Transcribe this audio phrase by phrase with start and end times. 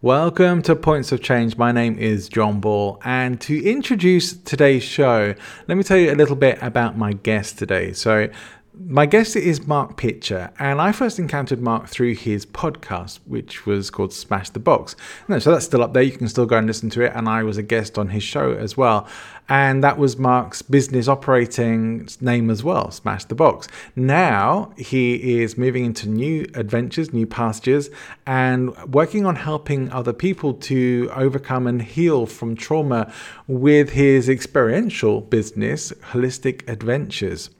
[0.00, 1.56] Welcome to Points of Change.
[1.56, 5.34] My name is John Ball, and to introduce today's show,
[5.66, 7.92] let me tell you a little bit about my guest today.
[7.94, 8.28] So,
[8.86, 13.90] my guest is Mark Pitcher, and I first encountered Mark through his podcast, which was
[13.90, 14.94] called Smash the Box.
[15.26, 16.02] No, so that's still up there.
[16.02, 17.12] You can still go and listen to it.
[17.14, 19.08] And I was a guest on his show as well.
[19.48, 23.66] And that was Mark's business operating name as well, Smash the Box.
[23.96, 27.90] Now he is moving into new adventures, new pastures,
[28.26, 33.12] and working on helping other people to overcome and heal from trauma
[33.46, 37.50] with his experiential business, Holistic Adventures.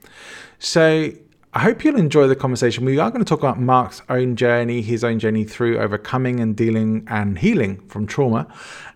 [0.59, 1.11] So
[1.53, 2.85] I hope you'll enjoy the conversation.
[2.85, 6.55] We are going to talk about Mark's own journey, his own journey through overcoming and
[6.55, 8.47] dealing and healing from trauma.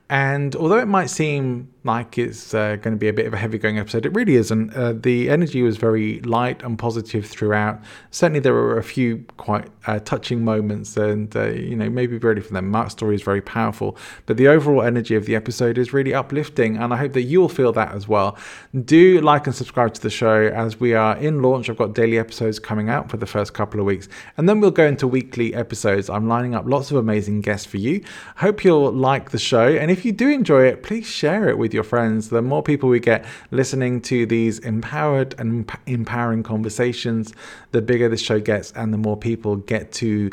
[0.10, 3.38] And although it might seem like it's uh, going to be a bit of a
[3.38, 4.06] heavy going episode.
[4.06, 4.74] It really isn't.
[4.74, 7.82] Uh, the energy was very light and positive throughout.
[8.12, 12.42] Certainly, there were a few quite uh, touching moments, and uh, you know, maybe ready
[12.42, 12.70] for them.
[12.70, 16.78] Mark's story is very powerful, but the overall energy of the episode is really uplifting,
[16.78, 18.38] and I hope that you'll feel that as well.
[18.86, 21.70] Do like and subscribe to the show as we are in launch.
[21.70, 24.08] I've got daily episodes coming out for the first couple of weeks,
[24.38, 26.10] and then we'll go into weekly episodes.
[26.10, 28.04] I'm lining up lots of amazing guests for you.
[28.38, 31.73] Hope you'll like the show, and if you do enjoy it, please share it with
[31.74, 37.34] with your friends, the more people we get listening to these empowered and empowering conversations,
[37.72, 40.30] the bigger this show gets, and the more people get to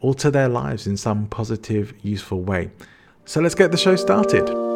[0.00, 2.70] alter their lives in some positive, useful way.
[3.26, 4.69] So let's get the show started.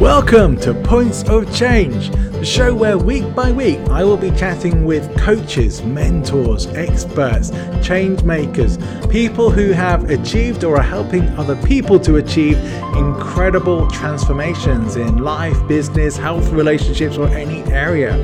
[0.00, 4.84] Welcome to Points of Change, the show where week by week I will be chatting
[4.84, 8.76] with coaches, mentors, experts, change makers,
[9.08, 12.58] people who have achieved or are helping other people to achieve
[12.96, 18.16] incredible transformations in life, business, health, relationships, or any area.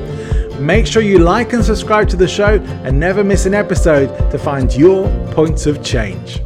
[0.59, 4.37] Make sure you like and subscribe to the show and never miss an episode to
[4.37, 6.41] find your points of change.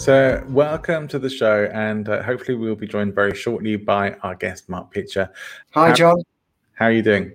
[0.00, 4.34] So, welcome to the show, and uh, hopefully, we'll be joined very shortly by our
[4.34, 5.30] guest, Mark Pitcher.
[5.72, 6.22] Hi, how, John.
[6.72, 7.32] How are you doing?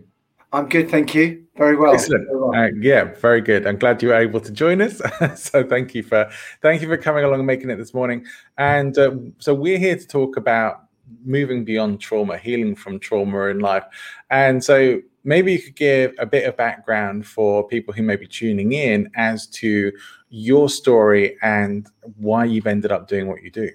[0.51, 1.45] I'm good, thank you.
[1.57, 1.93] Very well.
[1.93, 2.25] Excellent.
[2.25, 2.55] Very well.
[2.55, 3.67] Uh, yeah, very good.
[3.67, 4.99] I'm glad you were able to join us.
[5.39, 6.27] so, thank you for
[6.63, 8.25] thank you for coming along and making it this morning.
[8.57, 10.85] And uh, so, we're here to talk about
[11.23, 13.83] moving beyond trauma, healing from trauma in life.
[14.31, 18.25] And so, maybe you could give a bit of background for people who may be
[18.25, 19.91] tuning in as to
[20.29, 21.87] your story and
[22.17, 23.69] why you've ended up doing what you do.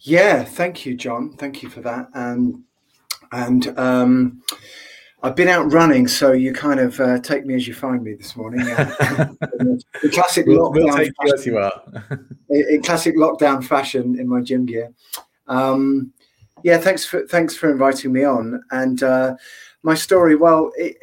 [0.00, 1.32] Yeah, thank you, John.
[1.32, 2.08] Thank you for that.
[2.14, 2.62] And
[3.32, 4.42] and um,
[5.22, 8.14] I've been out running, so you kind of uh, take me as you find me
[8.14, 8.60] this morning.
[9.60, 11.54] in classic we'll, lockdown we'll fashion,
[12.48, 14.92] you in classic lockdown fashion in my gym gear.
[15.46, 16.12] Um,
[16.62, 18.62] yeah, thanks for thanks for inviting me on.
[18.70, 19.36] And uh,
[19.82, 20.96] my story, well, it,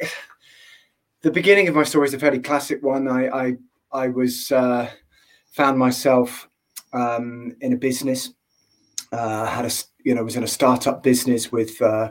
[1.22, 3.08] the beginning of my story is a fairly classic one.
[3.08, 3.56] I, I
[3.92, 4.90] I was uh,
[5.52, 6.48] found myself
[6.92, 8.30] um, in a business.
[9.12, 9.70] Uh, had a
[10.04, 12.10] you know was in a startup business with uh,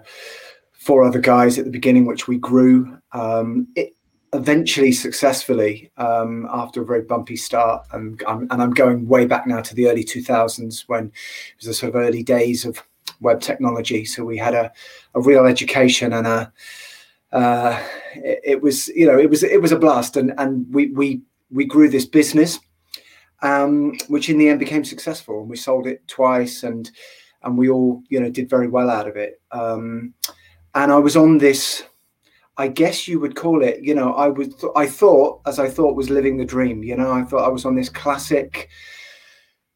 [0.74, 2.98] four other guys at the beginning, which we grew.
[3.12, 3.94] Um, it,
[4.34, 9.48] eventually successfully um, after a very bumpy start and I'm, and I'm going way back
[9.48, 12.84] now to the early 2000s when it was the sort of early days of
[13.22, 14.72] web technology so we had a,
[15.16, 16.52] a real education and a
[17.32, 17.82] uh,
[18.16, 21.22] it, it, was you know it was it was a blast and and we we
[21.52, 22.60] we grew this business,
[23.42, 25.42] um, which in the end became successful.
[25.42, 26.90] And we sold it twice, and
[27.44, 29.42] and we all you know did very well out of it.
[29.52, 30.14] Um,
[30.76, 31.84] and I was on this.
[32.60, 35.96] I guess you would call it, you know, I was, I thought, as I thought,
[35.96, 36.84] was living the dream.
[36.84, 38.68] You know, I thought I was on this classic,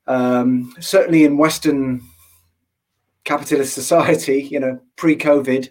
[0.07, 2.01] um, certainly in Western
[3.23, 5.69] capitalist society, you know, pre-COVID,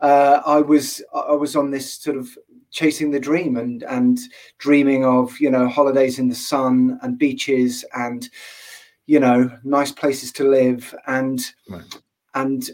[0.00, 2.28] uh, I was, I was on this sort of
[2.70, 4.20] chasing the dream and and
[4.58, 8.28] dreaming of you know holidays in the sun and beaches and
[9.06, 11.98] you know nice places to live and right.
[12.34, 12.70] and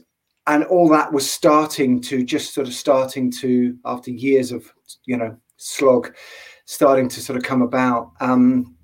[0.47, 4.73] and all that was starting to just sort of starting to after years of
[5.05, 6.15] you know slog
[6.67, 8.77] starting to sort of come about um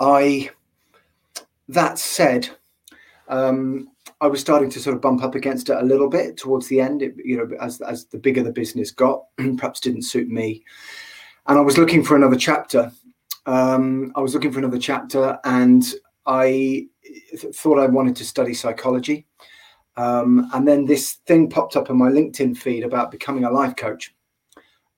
[0.00, 0.50] i
[1.68, 2.48] that said
[3.28, 3.89] um
[4.20, 6.80] I was starting to sort of bump up against it a little bit towards the
[6.80, 7.02] end.
[7.02, 9.24] It, you know, as as the bigger the business got,
[9.56, 10.64] perhaps didn't suit me,
[11.46, 12.92] and I was looking for another chapter.
[13.46, 15.84] Um, I was looking for another chapter, and
[16.26, 16.88] I
[17.38, 19.26] th- thought I wanted to study psychology.
[19.96, 23.76] Um, and then this thing popped up on my LinkedIn feed about becoming a life
[23.76, 24.14] coach,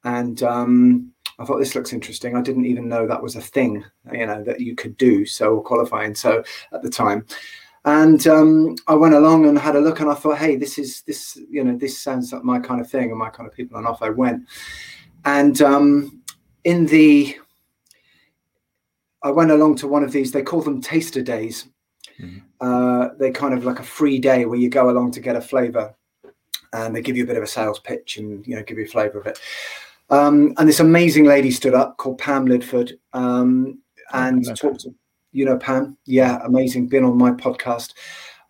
[0.05, 2.37] and um, I thought this looks interesting.
[2.37, 5.25] I didn't even know that was a thing, you know, that you could do.
[5.25, 6.15] So qualifying.
[6.15, 7.27] So at the time,
[7.85, 11.03] and um, I went along and had a look, and I thought, hey, this is
[11.03, 13.77] this, you know, this sounds like my kind of thing and my kind of people.
[13.77, 14.43] And off I went.
[15.25, 16.23] And um,
[16.65, 17.37] in the
[19.23, 20.33] I went along to one of these.
[20.33, 21.69] They call them taster days.
[22.21, 22.39] Mm-hmm.
[22.61, 25.41] Uh, they kind of like a free day where you go along to get a
[25.41, 25.95] flavour,
[26.73, 28.85] and they give you a bit of a sales pitch and you know give you
[28.85, 29.39] a flavour of it.
[30.11, 33.81] Um, and this amazing lady stood up called Pam Lidford um,
[34.13, 34.95] and talked to
[35.33, 37.95] you know Pam, yeah, amazing, been on my podcast,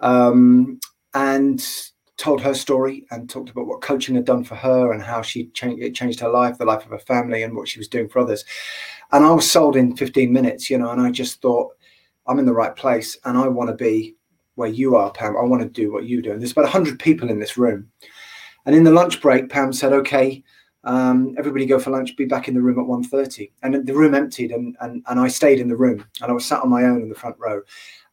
[0.01, 0.79] um,
[1.15, 1.65] and
[2.19, 5.47] told her story and talked about what coaching had done for her and how she
[5.49, 8.09] changed it changed her life, the life of her family, and what she was doing
[8.09, 8.45] for others.
[9.11, 11.73] And I was sold in 15 minutes, you know, and I just thought,
[12.27, 14.17] I'm in the right place and I want to be
[14.55, 15.37] where you are, Pam.
[15.37, 16.33] I want to do what you do.
[16.33, 17.89] And there's about 100 people in this room.
[18.65, 20.43] And in the lunch break, Pam said, okay,
[20.85, 23.51] um, everybody go for lunch, be back in the room at 1.30.
[23.63, 26.45] And the room emptied and, and, and I stayed in the room and I was
[26.45, 27.63] sat on my own in the front row.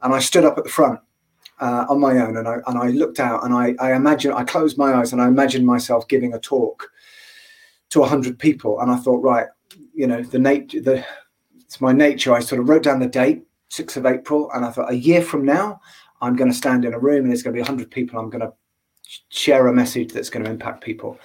[0.02, 1.00] And I stood up at the front
[1.60, 4.44] uh, on my own and I, and I looked out and I, I imagine, I
[4.44, 6.90] closed my eyes and I imagined myself giving a talk
[7.90, 8.80] to 100 people.
[8.80, 9.48] And I thought, right,
[9.94, 11.06] you know, the nature, the,
[11.60, 12.34] it's my nature.
[12.34, 14.50] I sort of wrote down the date, 6th of April.
[14.54, 15.82] And I thought a year from now,
[16.22, 18.20] I'm going to stand in a room and there's going to be 100 people.
[18.20, 18.54] I'm going to
[19.30, 21.18] share a message that's going to impact people.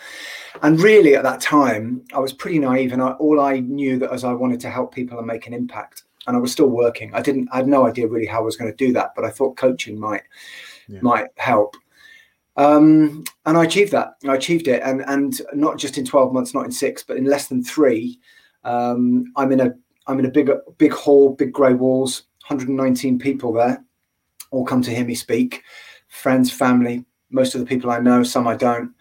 [0.63, 4.13] And really, at that time, I was pretty naive, and I, all I knew that
[4.13, 6.05] as I wanted to help people and make an impact.
[6.27, 7.15] And I was still working.
[7.15, 7.49] I didn't.
[7.53, 9.57] I had no idea really how I was going to do that, but I thought
[9.57, 10.23] coaching might
[10.89, 11.01] yeah.
[11.03, 11.77] might help.
[12.57, 14.15] Um, and I achieved that.
[14.27, 17.25] I achieved it, and and not just in twelve months, not in six, but in
[17.25, 18.19] less than three.
[18.65, 19.75] Um, I'm in a
[20.07, 23.83] I'm in a big big hall, big grey walls, 119 people there,
[24.51, 25.63] all come to hear me speak,
[26.09, 27.05] friends, family,
[27.35, 28.95] most of the people I know, some I don't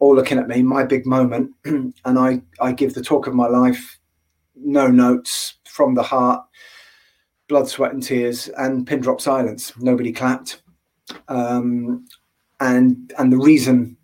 [0.00, 3.46] all looking at me, my big moment, and I I give the talk of my
[3.46, 3.98] life,
[4.56, 6.44] no notes from the heart,
[7.48, 9.72] blood, sweat, and tears, and pin drop silence.
[9.78, 10.62] Nobody clapped,
[11.28, 12.06] um,
[12.60, 13.96] and and the reason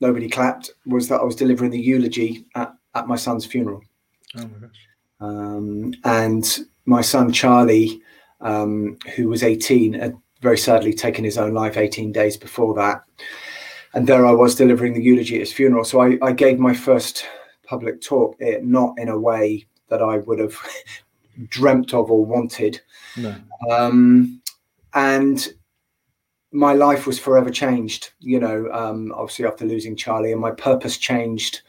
[0.00, 3.82] nobody clapped was that I was delivering the eulogy at, at my son's funeral.
[4.38, 4.88] Oh my gosh!
[5.20, 8.00] Um, and my son Charlie,
[8.40, 13.02] um, who was 18, had very sadly taken his own life 18 days before that
[13.96, 15.82] and there I was delivering the eulogy at his funeral.
[15.82, 17.24] So I, I gave my first
[17.64, 20.54] public talk, it, not in a way that I would have
[21.48, 22.78] dreamt of or wanted.
[23.16, 23.34] No.
[23.70, 24.42] Um,
[24.92, 25.48] and
[26.52, 30.98] my life was forever changed, you know, um, obviously after losing Charlie, and my purpose
[30.98, 31.62] changed.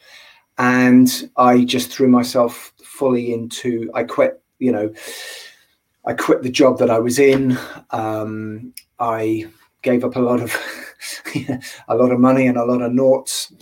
[0.58, 4.92] And I just threw myself fully into, I quit, you know,
[6.08, 7.58] I quit the job that I was in.
[7.90, 9.46] Um, I
[9.82, 10.56] gave up a lot of
[11.88, 13.52] a lot of money and a lot of noughts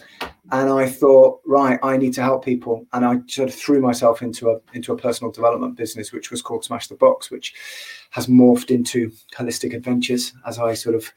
[0.52, 4.22] and i thought right i need to help people and i sort of threw myself
[4.22, 7.54] into a into a personal development business which was called smash the box which
[8.10, 11.12] has morphed into holistic adventures as i sort of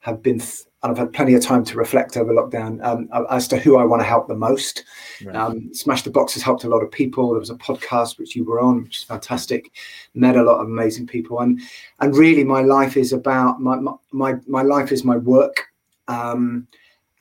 [0.00, 0.40] have been
[0.84, 3.84] and I've had plenty of time to reflect over lockdown um, as to who I
[3.84, 4.84] want to help the most.
[5.24, 5.34] Right.
[5.34, 7.30] Um, Smash the Box has helped a lot of people.
[7.30, 9.72] There was a podcast which you were on, which is fantastic.
[10.12, 11.58] Met a lot of amazing people, and
[12.00, 13.78] and really, my life is about my
[14.12, 15.68] my my life is my work,
[16.08, 16.68] um,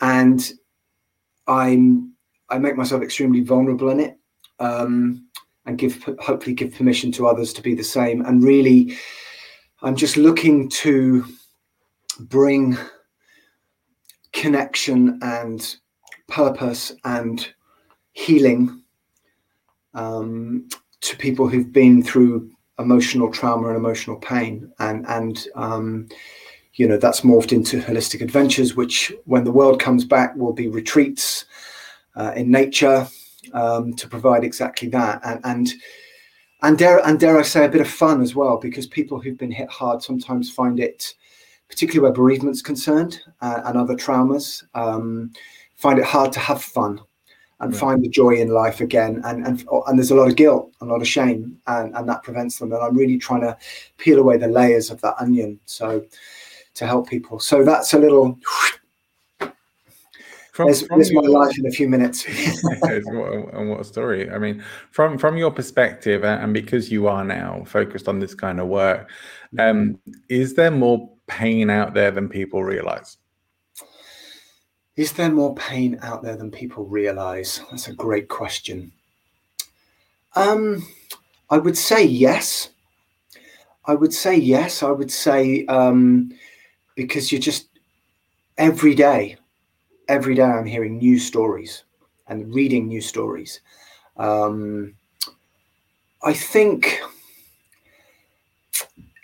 [0.01, 0.51] and
[1.48, 2.12] I'm
[2.50, 4.19] I make myself extremely vulnerable in it,
[4.60, 5.25] um,
[5.65, 8.25] and give hopefully give permission to others to be the same.
[8.25, 8.98] And really,
[9.83, 11.24] I'm just looking to
[12.19, 12.77] bring
[14.33, 15.77] connection and
[16.27, 17.53] purpose and
[18.13, 18.81] healing
[19.94, 20.68] um,
[21.01, 22.50] to people who've been through
[22.80, 24.71] emotional trauma and emotional pain.
[24.80, 26.10] And and um,
[26.74, 30.67] you know that's morphed into holistic adventures which when the world comes back will be
[30.67, 31.46] retreats
[32.15, 33.07] uh, in nature
[33.53, 35.22] um, to provide exactly that.
[35.24, 35.74] And and
[36.62, 39.38] and dare and dare I say a bit of fun as well because people who've
[39.38, 41.13] been hit hard sometimes find it
[41.70, 45.32] particularly where bereavement's concerned uh, and other traumas, um,
[45.75, 47.01] find it hard to have fun
[47.60, 49.22] and find the joy in life again.
[49.24, 52.22] And, and and there's a lot of guilt, a lot of shame, and, and that
[52.22, 52.74] prevents them.
[52.74, 53.58] And I'm really trying to
[53.98, 55.60] peel away the layers of that onion.
[55.65, 56.03] So
[56.75, 57.39] to help people.
[57.39, 58.38] So that's a little.
[60.51, 62.25] From, there's, there's your, my life in a few minutes.
[62.84, 64.29] and what a story!
[64.29, 68.60] I mean, from from your perspective, and because you are now focused on this kind
[68.60, 69.10] of work,
[69.58, 69.98] um,
[70.29, 73.18] is there more pain out there than people realize?
[74.96, 77.62] Is there more pain out there than people realize?
[77.72, 78.92] That's a great question.
[80.36, 80.86] Um,
[81.50, 82.70] I would say yes.
[83.86, 84.84] I would say yes.
[84.84, 86.32] I would say um,
[86.96, 87.68] because you're just
[88.58, 89.38] every day,
[90.08, 91.84] every day I'm hearing new stories
[92.27, 93.62] and reading new stories.
[94.18, 94.94] Um,
[96.24, 97.01] I think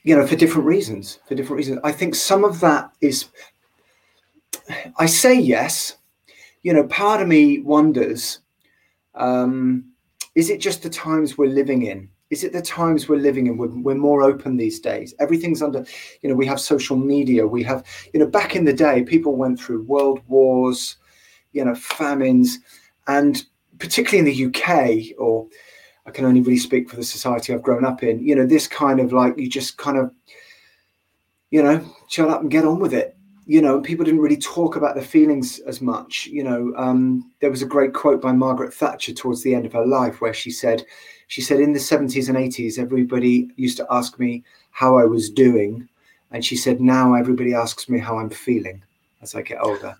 [0.04, 1.20] you know, for different reasons.
[1.28, 3.26] For different reasons, I think some of that is.
[4.98, 5.98] I say yes.
[6.62, 8.40] You know, part of me wonders:
[9.16, 9.90] um,
[10.36, 13.58] is it just the times we're living in, Is it the times we're living in?
[13.58, 15.14] We're, we're more open these days.
[15.20, 15.86] Everything's under,
[16.22, 17.46] you know, we have social media.
[17.46, 20.98] We have, you know, back in the day, people went through world wars,
[21.54, 22.60] you know, famines,
[23.08, 23.44] and
[23.80, 25.48] particularly in the UK, or
[26.10, 28.68] I can only really speak for the society I've grown up in, you know, this
[28.68, 30.12] kind of like you just kind of,
[31.52, 33.16] you know, shut up and get on with it.
[33.46, 36.26] You know, people didn't really talk about their feelings as much.
[36.26, 39.74] You know, um, there was a great quote by Margaret Thatcher towards the end of
[39.74, 40.84] her life where she said,
[41.28, 45.30] she said, in the 70s and 80s, everybody used to ask me how I was
[45.30, 45.88] doing.
[46.32, 48.82] And she said, now everybody asks me how I'm feeling
[49.22, 49.96] as I get older.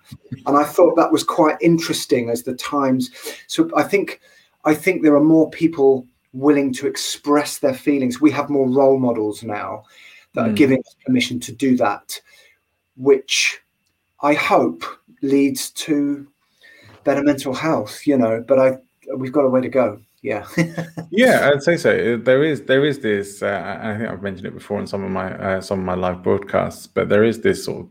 [0.46, 3.12] and I thought that was quite interesting as the times.
[3.46, 4.20] So I think
[4.64, 8.20] I think there are more people willing to express their feelings.
[8.20, 9.84] We have more role models now
[10.34, 10.50] that mm.
[10.50, 12.20] are giving us permission to do that,
[12.96, 13.60] which
[14.22, 14.84] I hope
[15.22, 16.26] leads to
[17.04, 18.78] better mental health, you know, but I
[19.16, 20.00] we've got a way to go.
[20.22, 20.46] Yeah.
[21.10, 22.18] yeah, I'd say so.
[22.18, 25.10] There is there is this uh, I think I've mentioned it before in some of
[25.10, 27.90] my uh, some of my live broadcasts, but there is this sort of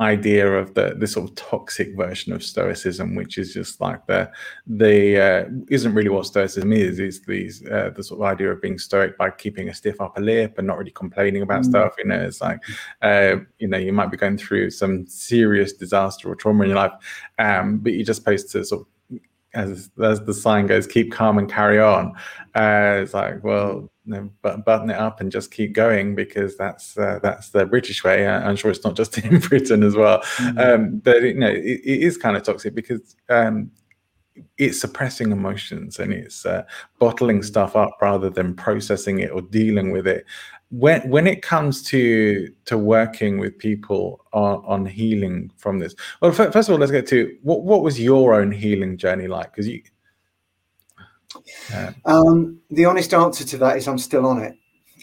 [0.00, 4.30] idea of the this sort of toxic version of stoicism which is just like the
[4.66, 8.60] the uh, isn't really what stoicism is is these uh, the sort of idea of
[8.60, 11.66] being stoic by keeping a stiff upper lip and not really complaining about mm.
[11.66, 12.60] stuff you know it's like
[13.02, 16.78] uh, you know you might be going through some serious disaster or trauma in your
[16.78, 16.92] life
[17.38, 18.86] um, but you're just supposed to sort of
[19.54, 22.14] as as the sign goes, keep calm and carry on.
[22.54, 26.56] Uh, it's like, well, you know, but button it up and just keep going because
[26.56, 28.26] that's uh, that's the British way.
[28.26, 30.20] I'm sure it's not just in Britain as well.
[30.20, 30.58] Mm-hmm.
[30.58, 33.70] Um, but you know, it, it is kind of toxic because um,
[34.58, 36.62] it's suppressing emotions and it's uh,
[36.98, 40.24] bottling stuff up rather than processing it or dealing with it
[40.72, 46.30] when when it comes to to working with people on, on healing from this well
[46.30, 49.52] f- first of all let's get to what what was your own healing journey like
[49.52, 49.82] because you
[51.74, 54.54] uh, um, the honest answer to that is i'm still on it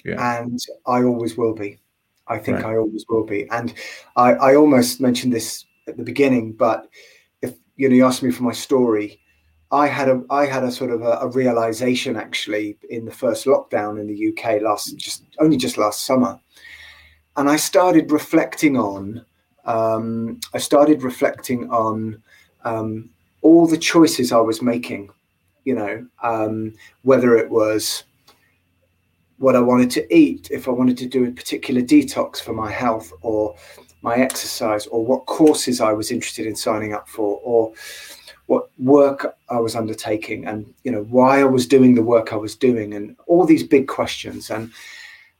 [0.04, 0.42] yeah.
[0.42, 1.80] and i always will be
[2.28, 2.74] i think right.
[2.74, 3.76] i always will be and
[4.16, 6.88] i i almost mentioned this at the beginning but
[7.44, 9.20] if you know you asked me for my story
[9.72, 13.46] I had a I had a sort of a, a, realization actually in the first
[13.46, 16.40] lockdown in the UK last just only just last summer,
[17.38, 19.24] and I started reflecting on
[19.66, 22.22] um, I started reflecting on
[22.66, 23.10] um,
[23.42, 25.12] all the choices I was making,
[25.64, 26.74] you know, um,
[27.04, 28.04] whether it was
[29.38, 32.72] what I wanted to eat, if I wanted to do a particular detox for my
[32.72, 33.56] health or
[34.02, 37.74] my exercise, or what courses I was interested in signing up for, or
[38.50, 42.36] what work I was undertaking and you know why I was doing the work I
[42.36, 44.50] was doing and all these big questions.
[44.50, 44.72] And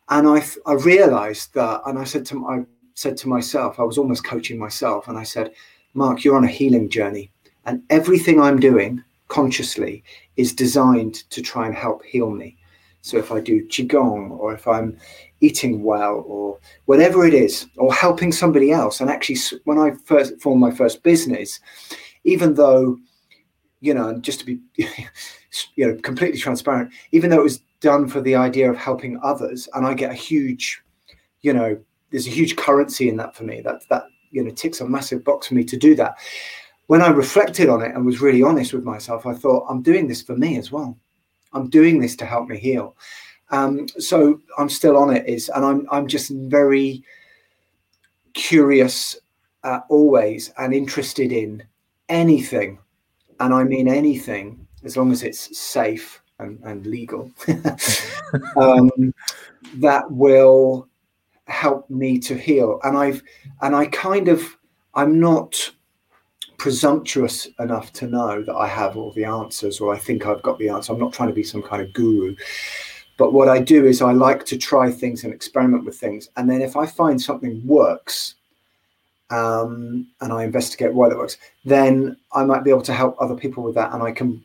[0.10, 3.98] and I I realized that and I said to I said to myself I was
[3.98, 5.52] almost coaching myself and I said
[5.96, 7.32] Mark you're on a healing journey
[7.66, 10.04] and everything I'm doing consciously
[10.38, 12.58] is designed to try and help heal me.
[13.02, 14.96] So if I do qigong or if I'm
[15.42, 19.02] eating well or whatever it is or helping somebody else.
[19.02, 21.60] And actually when I first formed my first business
[22.24, 22.98] even though,
[23.82, 24.60] you know, just to be,
[25.76, 29.68] you know, completely transparent, even though it was done for the idea of helping others,
[29.74, 30.82] and I get a huge,
[31.42, 31.80] you know,
[32.12, 33.62] there's a huge currency in that for me.
[33.62, 36.16] That that you know ticks a massive box for me to do that.
[36.88, 40.08] When I reflected on it and was really honest with myself, I thought I'm doing
[40.08, 40.98] this for me as well.
[41.54, 42.96] I'm doing this to help me heal.
[43.52, 45.28] Um, so I'm still on it.
[45.28, 47.04] Is and I'm I'm just very
[48.34, 49.18] curious
[49.64, 51.64] uh, always and interested in
[52.10, 52.80] anything,
[53.40, 57.32] and I mean anything, as long as it's safe and, and legal,
[58.58, 59.14] um,
[59.76, 60.88] that will
[61.46, 62.80] help me to heal.
[62.84, 63.24] And I've
[63.62, 64.58] and I kind of
[64.96, 65.72] I'm not
[66.58, 70.60] presumptuous enough to know that I have all the answers or I think I've got
[70.60, 70.94] the answer.
[70.94, 72.36] I'm not trying to be some kind of guru.
[73.18, 76.30] But what I do is I like to try things and experiment with things.
[76.38, 78.36] And then if I find something works,
[79.30, 83.36] um, and I investigate why that works, then I might be able to help other
[83.36, 84.44] people with that, and I can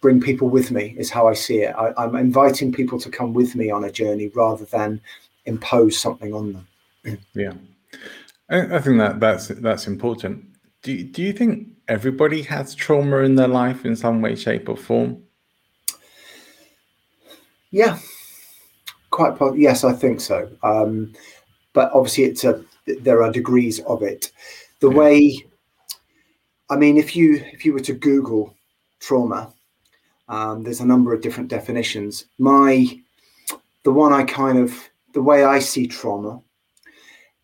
[0.00, 0.94] bring people with me.
[0.98, 1.74] Is how I see it.
[1.76, 5.00] I, am inviting people to come with me on a journey rather than
[5.44, 7.18] impose something on them.
[7.34, 7.52] yeah,
[8.50, 10.44] I, I think that that's that's important.
[10.82, 14.76] Do do you think everybody has trauma in their life in some way, shape, or
[14.76, 15.22] form?
[17.70, 17.98] Yeah,
[19.10, 19.36] quite.
[19.56, 20.50] Yes, I think so.
[20.62, 21.12] Um,
[21.72, 24.32] but obviously, it's a there are degrees of it.
[24.80, 24.96] The yeah.
[24.96, 25.46] way,
[26.70, 28.54] I mean, if you if you were to Google
[29.00, 29.52] trauma,
[30.28, 32.26] um, there's a number of different definitions.
[32.38, 33.00] My
[33.82, 34.74] the one I kind of
[35.14, 36.40] the way I see trauma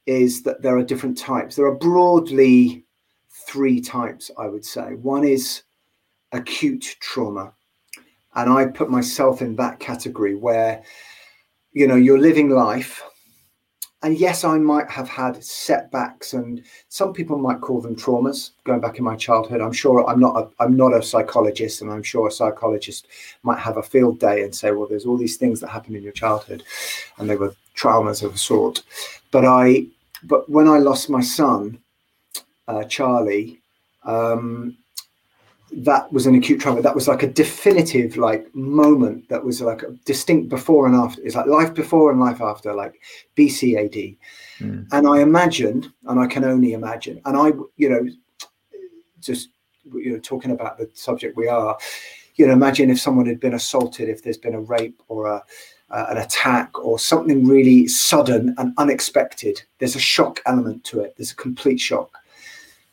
[0.07, 1.57] is that there are different types.
[1.57, 2.85] There are broadly
[3.47, 4.95] three types, I would say.
[4.95, 5.63] One is
[6.33, 7.53] acute trauma,
[8.35, 10.83] and I put myself in that category where,
[11.73, 13.03] you know, you're living life.
[14.05, 18.51] And yes, I might have had setbacks, and some people might call them traumas.
[18.65, 20.37] Going back in my childhood, I'm sure I'm not.
[20.37, 23.07] A, I'm not a psychologist, and I'm sure a psychologist
[23.45, 26.03] might have a field day and say, "Well, there's all these things that happened in
[26.03, 26.65] your childhood,
[27.19, 28.83] and they were traumas of a sort."
[29.31, 29.87] But I,
[30.25, 31.79] but when I lost my son,
[32.67, 33.61] uh, Charlie,
[34.03, 34.77] um,
[35.75, 36.83] that was an acute trauma.
[36.83, 41.23] That was like a definitive like moment that was like a distinct before and after.
[41.23, 43.01] It's like life before and life after, like
[43.37, 44.17] BCAD.
[44.59, 44.87] Mm.
[44.93, 48.09] And I imagined, and I can only imagine, and I, you know,
[49.21, 49.49] just
[49.95, 51.77] you know, talking about the subject we are,
[52.37, 55.43] you know, imagine if someone had been assaulted, if there's been a rape or a
[55.93, 59.63] uh, an attack or something really sudden and unexpected.
[59.79, 61.15] There's a shock element to it.
[61.17, 62.19] There's a complete shock.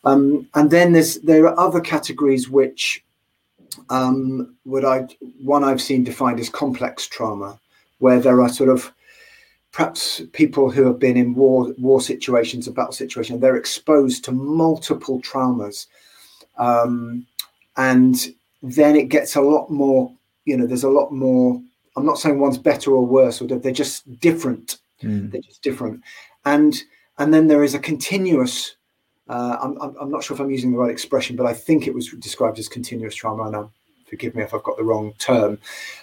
[0.04, 3.04] Um, and then there's there are other categories which
[3.90, 5.06] um, what I
[5.42, 7.58] one I've seen defined as complex trauma,
[7.98, 8.92] where there are sort of
[9.72, 14.32] perhaps people who have been in war war situations, a battle situation, they're exposed to
[14.32, 15.86] multiple traumas,
[16.58, 17.26] um,
[17.76, 20.12] and then it gets a lot more.
[20.44, 21.60] You know, there's a lot more.
[21.96, 24.78] I'm not saying one's better or worse, or they're just different.
[25.02, 25.30] Mm.
[25.30, 26.00] They're just different,
[26.44, 26.74] and
[27.18, 28.76] and then there is a continuous
[29.30, 31.94] uh, I'm, I'm, not sure if I'm using the right expression, but I think it
[31.94, 33.44] was described as continuous trauma.
[33.44, 33.70] And I'm,
[34.06, 35.56] forgive me if I've got the wrong term,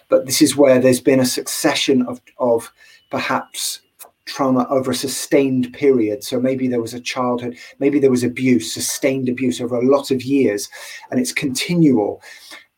[0.08, 2.72] but this is where there's been a succession of, of
[3.12, 3.82] perhaps
[4.24, 6.24] trauma over a sustained period.
[6.24, 10.10] So maybe there was a childhood, maybe there was abuse, sustained abuse over a lot
[10.10, 10.70] of years,
[11.12, 12.22] and it's continual.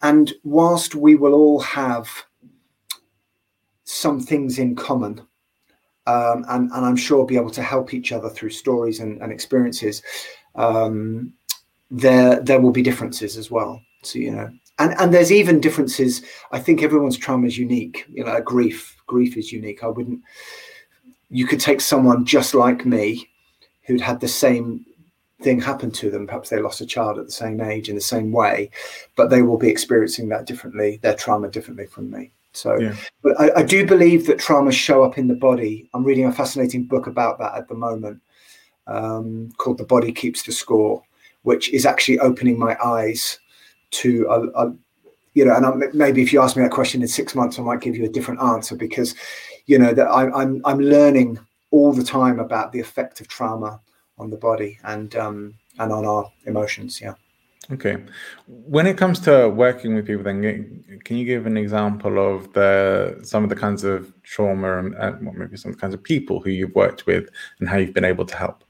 [0.01, 2.09] And whilst we will all have
[3.83, 5.21] some things in common,
[6.07, 9.31] um, and, and, I'm sure be able to help each other through stories and, and
[9.31, 10.01] experiences
[10.55, 11.33] um,
[11.91, 13.81] there there will be differences as well.
[14.03, 16.23] So you know, and and there's even differences.
[16.51, 18.05] I think everyone's trauma is unique.
[18.11, 19.83] You know, grief grief is unique.
[19.83, 20.21] I wouldn't.
[21.29, 23.29] You could take someone just like me,
[23.83, 24.85] who'd had the same
[25.41, 26.27] thing happen to them.
[26.27, 28.69] Perhaps they lost a child at the same age in the same way,
[29.15, 32.31] but they will be experiencing that differently, their trauma differently from me.
[32.51, 32.95] So, yeah.
[33.21, 35.87] but I, I, do believe that traumas show up in the body.
[35.93, 38.21] I'm reading a fascinating book about that at the moment,
[38.89, 41.01] um, called The Body Keeps the Score,
[41.43, 43.39] which is actually opening my eyes
[43.91, 44.75] to a, a
[45.33, 47.61] you know, and I'm, maybe if you ask me that question in six months, I
[47.61, 49.15] might give you a different answer because,
[49.67, 51.39] you know, that I, I'm I'm learning
[51.71, 53.79] all the time about the effect of trauma
[54.17, 56.99] on the body and um, and on our emotions.
[56.99, 57.13] Yeah.
[57.71, 57.97] Okay.
[58.47, 63.19] When it comes to working with people, then can you give an example of the
[63.21, 66.73] some of the kinds of trauma and, and maybe some kinds of people who you've
[66.73, 68.63] worked with and how you've been able to help?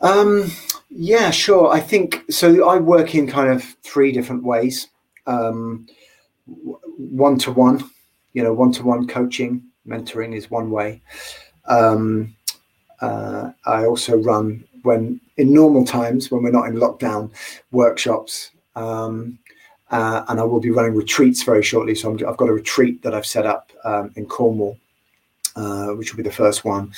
[0.00, 0.50] Um,
[0.90, 1.68] yeah, sure.
[1.68, 2.68] I think so.
[2.68, 4.88] I work in kind of three different ways.
[5.26, 5.86] One
[7.38, 7.90] to one,
[8.32, 11.02] you know, one to one coaching, mentoring is one way.
[11.66, 12.34] Um,
[13.00, 17.30] uh, I also run when in normal times when we're not in lockdown
[17.70, 18.50] workshops.
[18.76, 19.38] Um,
[19.90, 21.94] uh, and I will be running retreats very shortly.
[21.94, 24.78] So i have got a retreat that I've set up um, in Cornwall,
[25.56, 26.92] uh, which will be the first one.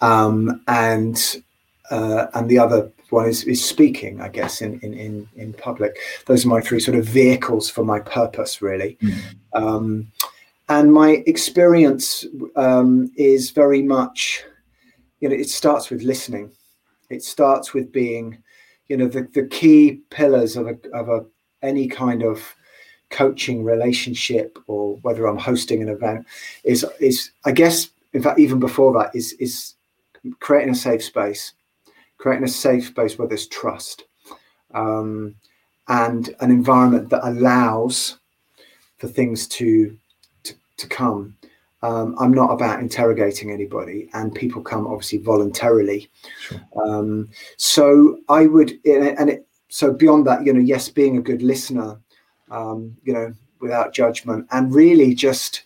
[0.00, 1.42] Um, and
[1.90, 5.96] uh, and the other one is, is speaking, I guess, in, in, in, in public.
[6.26, 8.96] Those are my three sort of vehicles for my purpose, really.
[9.02, 9.64] Mm-hmm.
[9.64, 10.12] Um,
[10.68, 12.24] and my experience
[12.56, 14.42] um, is very much,
[15.20, 16.50] you know, it starts with listening.
[17.10, 18.42] It starts with being,
[18.88, 21.26] you know, the, the key pillars of a, of a
[21.62, 22.54] any kind of
[23.10, 26.26] coaching relationship or whether I'm hosting an event
[26.64, 29.74] is is I guess in fact even before that is is
[30.40, 31.52] creating a safe space
[32.22, 34.04] creating a safe space where there's trust
[34.74, 35.34] um,
[35.88, 38.18] and an environment that allows
[38.98, 39.98] for things to
[40.44, 41.36] to, to come.
[41.82, 46.08] Um, I'm not about interrogating anybody, and people come obviously voluntarily.
[46.38, 46.60] Sure.
[46.80, 51.42] Um, so I would, and it, so beyond that, you know, yes, being a good
[51.42, 51.98] listener,
[52.52, 55.64] um, you know, without judgment, and really just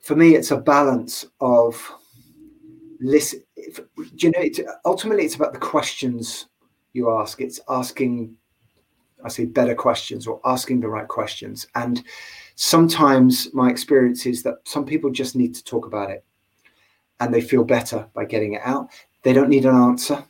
[0.00, 1.74] for me, it's a balance of
[3.00, 3.80] listen if,
[4.16, 6.46] you know it's, ultimately it's about the questions
[6.92, 7.40] you ask.
[7.40, 8.36] It's asking
[9.24, 11.66] i say better questions or asking the right questions.
[11.74, 12.04] And
[12.54, 16.24] sometimes my experience is that some people just need to talk about it
[17.20, 18.90] and they feel better by getting it out.
[19.22, 20.22] They don't need an answer.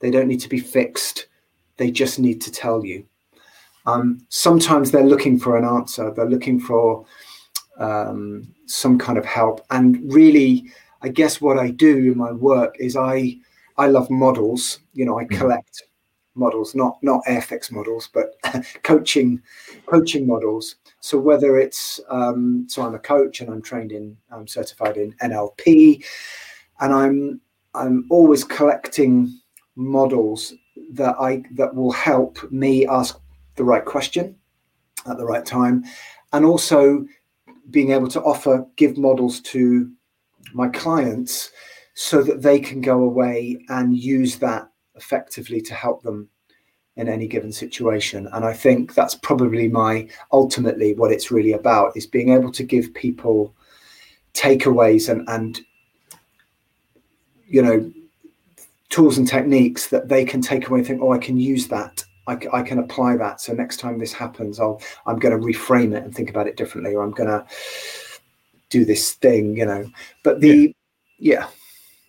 [0.00, 1.28] They don't need to be fixed.
[1.76, 3.06] They just need to tell you.
[3.86, 6.10] Um, sometimes they're looking for an answer.
[6.10, 7.04] They're looking for
[7.78, 9.64] um, some kind of help.
[9.70, 10.70] And really
[11.04, 13.36] I guess what I do in my work is I
[13.76, 14.80] I love models.
[14.94, 15.36] You know, I mm-hmm.
[15.36, 15.82] collect
[16.34, 18.36] models, not not Airfix models, but
[18.82, 19.42] coaching
[19.84, 20.76] coaching models.
[21.00, 25.12] So whether it's um, so I'm a coach and I'm trained in I'm certified in
[25.22, 26.02] NLP,
[26.80, 27.40] and I'm
[27.74, 29.38] I'm always collecting
[29.76, 30.54] models
[30.92, 33.20] that I that will help me ask
[33.56, 34.36] the right question
[35.06, 35.84] at the right time,
[36.32, 37.06] and also
[37.70, 39.90] being able to offer give models to
[40.54, 41.50] my clients
[41.94, 46.28] so that they can go away and use that effectively to help them
[46.96, 48.28] in any given situation.
[48.32, 52.62] And i think that's probably my ultimately what it's really about is being able to
[52.62, 53.54] give people
[54.32, 55.60] takeaways and and
[57.46, 57.92] you know
[58.90, 62.04] tools and techniques that they can take away and think oh i can use that.
[62.26, 63.42] I, I can apply that.
[63.42, 66.56] So next time this happens i'll i'm going to reframe it and think about it
[66.56, 67.44] differently or i'm going to
[68.74, 69.88] do this thing you know
[70.24, 70.74] but the
[71.18, 71.48] yeah, yeah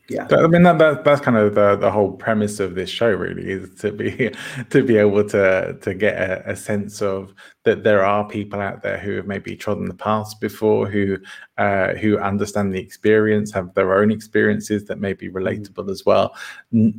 [0.10, 3.10] yeah i mean that, that that's kind of the, the whole premise of this show
[3.10, 4.32] really is to be
[4.70, 8.84] to be able to to get a, a, sense of that there are people out
[8.84, 11.18] there who have maybe trodden the paths before who
[11.58, 15.34] uh, who understand the experience have their own experiences that may be mm.
[15.34, 16.36] relatable as well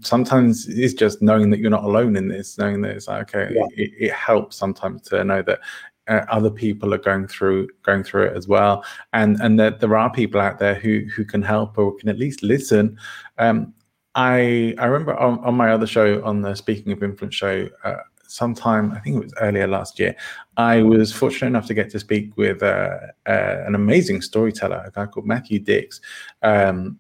[0.00, 3.55] sometimes it's just knowing that you're not alone in this knowing that it's like okay
[3.55, 3.66] yeah.
[3.76, 5.61] it, it helps sometimes to know that
[6.08, 9.96] uh, other people are going through going through it as well, and and that there
[9.96, 12.98] are people out there who who can help or can at least listen.
[13.38, 13.74] Um,
[14.14, 17.68] I I remember on, on my other show on the Speaking of Influence show.
[17.84, 17.96] Uh,
[18.28, 20.16] sometime I think it was earlier last year.
[20.56, 24.90] I was fortunate enough to get to speak with uh, uh, an amazing storyteller, a
[24.90, 26.00] guy called Matthew Dicks
[26.42, 26.98] Um,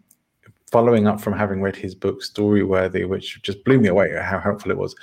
[0.70, 4.70] following up from having read his book Storyworthy, which just blew me away how helpful
[4.70, 4.94] it was.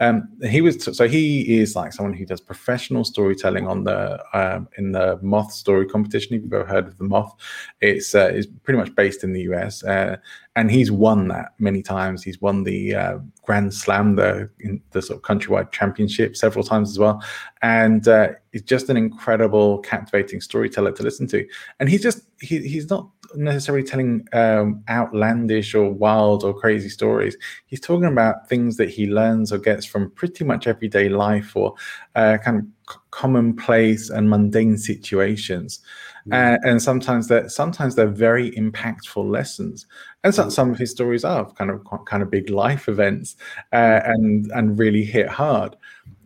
[0.00, 4.68] Um, he was so he is like someone who does professional storytelling on the um,
[4.78, 6.36] in the Moth Story Competition.
[6.36, 7.34] If you've ever heard of the Moth,
[7.80, 10.16] it's uh, is pretty much based in the US, uh,
[10.54, 12.22] and he's won that many times.
[12.22, 14.48] He's won the uh, Grand Slam, the
[14.92, 17.22] the sort of countrywide championship, several times as well,
[17.62, 21.46] and uh, he's just an incredible, captivating storyteller to listen to.
[21.80, 27.36] And he's just he, he's not necessarily telling um, outlandish or wild or crazy stories.
[27.66, 31.74] He's talking about things that he learns or gets from pretty much everyday life or
[32.14, 35.80] uh, kind of c- commonplace and mundane situations.
[36.26, 36.54] Mm.
[36.54, 39.86] Uh, and sometimes that sometimes they're very impactful lessons.
[40.24, 40.52] And so, mm.
[40.52, 43.36] some of his stories are kind of kind of big life events
[43.72, 45.76] uh, and and really hit hard.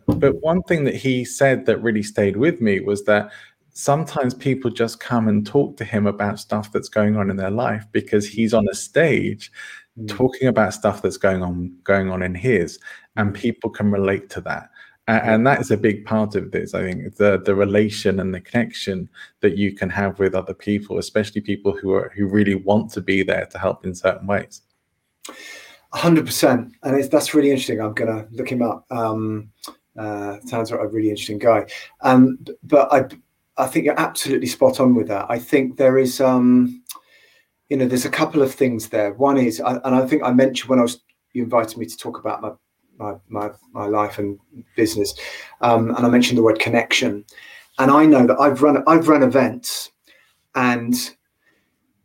[0.06, 3.30] But one thing that he said that really stayed with me was that
[3.72, 7.50] sometimes people just come and talk to him about stuff that's going on in their
[7.50, 9.50] life because he's on a stage
[9.98, 10.08] mm.
[10.08, 12.78] talking about stuff that's going on going on in his
[13.16, 13.35] and mm.
[13.35, 14.70] people can relate to that.
[15.08, 18.32] And, and that is a big part of this i think the the relation and
[18.32, 19.08] the connection
[19.40, 23.00] that you can have with other people especially people who are who really want to
[23.00, 24.62] be there to help in certain ways.
[25.94, 27.80] 100% and that's really interesting.
[27.80, 28.87] I'm gonna look him up.
[28.90, 29.50] Um
[29.98, 31.66] uh, sounds like a really interesting guy.
[32.00, 33.04] Um but i
[33.56, 35.26] I think you're absolutely spot on with that.
[35.28, 36.82] I think there is, um,
[37.68, 39.12] you know, there's a couple of things there.
[39.14, 41.00] One is, and I think I mentioned when I was
[41.32, 42.52] you invited me to talk about my
[42.98, 44.38] my my, my life and
[44.76, 45.14] business,
[45.60, 47.24] um, and I mentioned the word connection.
[47.78, 49.90] And I know that I've run I've run events,
[50.54, 50.94] and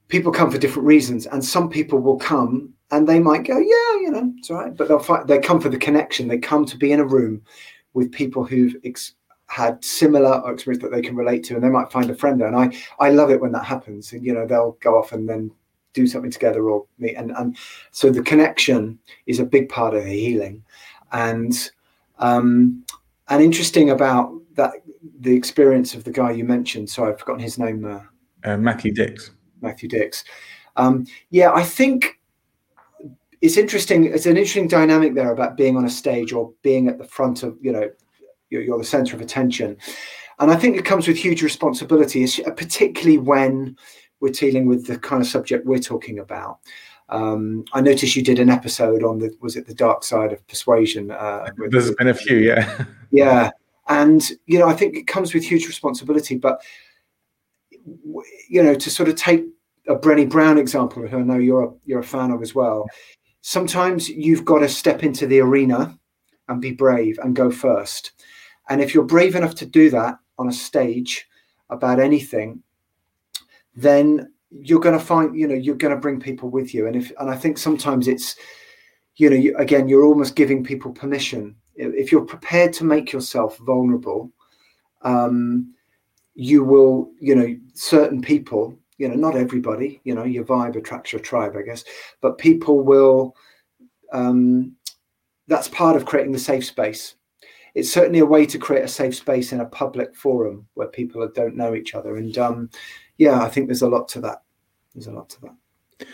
[0.08, 4.00] people come for different reasons, and some people will come and they might go, yeah,
[4.02, 6.28] you know, it's all right, but they'll fight, they come for the connection.
[6.28, 7.42] They come to be in a room
[7.94, 8.76] with people who've
[9.48, 12.48] had similar experience that they can relate to and they might find a friend there.
[12.48, 14.14] And i i love it when that happens.
[14.14, 15.52] And you know they'll go off and then
[15.94, 17.16] do something together or meet.
[17.16, 17.58] And and
[17.92, 20.64] so the connection is a big part of the healing.
[21.12, 21.54] And
[22.20, 22.84] um
[23.30, 24.74] and interesting about that
[25.20, 26.90] the experience of the guy you mentioned.
[26.90, 28.02] Sorry i've forgotten his name uh,
[28.44, 29.32] uh, matthew Dicks.
[29.62, 30.24] Matthew Dicks.
[30.76, 32.20] Um yeah i think
[33.42, 36.98] it's interesting it's an interesting dynamic there about being on a stage or being at
[36.98, 37.90] the front of you know
[38.50, 39.78] you're, you're the center of attention.
[40.40, 43.76] And I think it comes with huge responsibility, particularly when
[44.20, 46.60] we're dealing with the kind of subject we're talking about.
[47.10, 50.46] Um, I noticed you did an episode on the was it the dark side of
[50.48, 51.12] persuasion?
[51.12, 53.52] Uh, with, There's been a few, yeah, yeah,
[53.88, 56.36] and you know I think it comes with huge responsibility.
[56.36, 56.62] But
[58.50, 59.46] you know to sort of take
[59.88, 62.86] a Brené Brown example, who I know you're a, you're a fan of as well.
[63.42, 65.98] Sometimes you've got to step into the arena
[66.50, 68.12] and be brave and go first.
[68.70, 71.28] And if you're brave enough to do that on a stage
[71.70, 72.62] about anything,
[73.76, 76.88] then you're going to find, you know, you're going to bring people with you.
[76.88, 78.36] And if, and I think sometimes it's,
[79.16, 81.56] you know, you, again, you're almost giving people permission.
[81.76, 84.32] If you're prepared to make yourself vulnerable,
[85.02, 85.74] um,
[86.34, 91.12] you will, you know, certain people, you know, not everybody, you know, your vibe attracts
[91.12, 91.84] your tribe, I guess,
[92.22, 93.36] but people will,
[94.14, 94.76] um,
[95.48, 97.17] that's part of creating the safe space.
[97.78, 101.28] It's certainly a way to create a safe space in a public forum where people
[101.36, 102.16] don't know each other.
[102.16, 102.72] And um,
[103.20, 104.42] yeah, I think there's a lot to that.
[104.96, 106.08] There's a lot to that.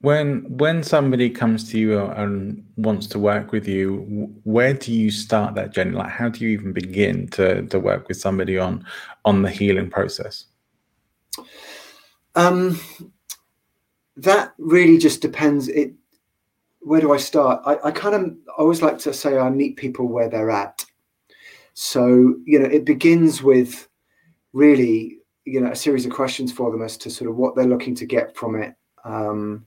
[0.00, 5.10] When when somebody comes to you and wants to work with you, where do you
[5.10, 5.90] start that journey?
[5.90, 8.86] Like, how do you even begin to to work with somebody on
[9.24, 10.44] on the healing process?
[12.36, 12.78] Um,
[14.16, 15.66] that really just depends.
[15.66, 15.94] It
[16.78, 17.60] where do I start?
[17.66, 18.22] I, I kind of
[18.56, 20.84] I always like to say I meet people where they're at.
[21.80, 23.88] So you know, it begins with
[24.52, 27.68] really you know a series of questions for them as to sort of what they're
[27.68, 29.64] looking to get from it, um,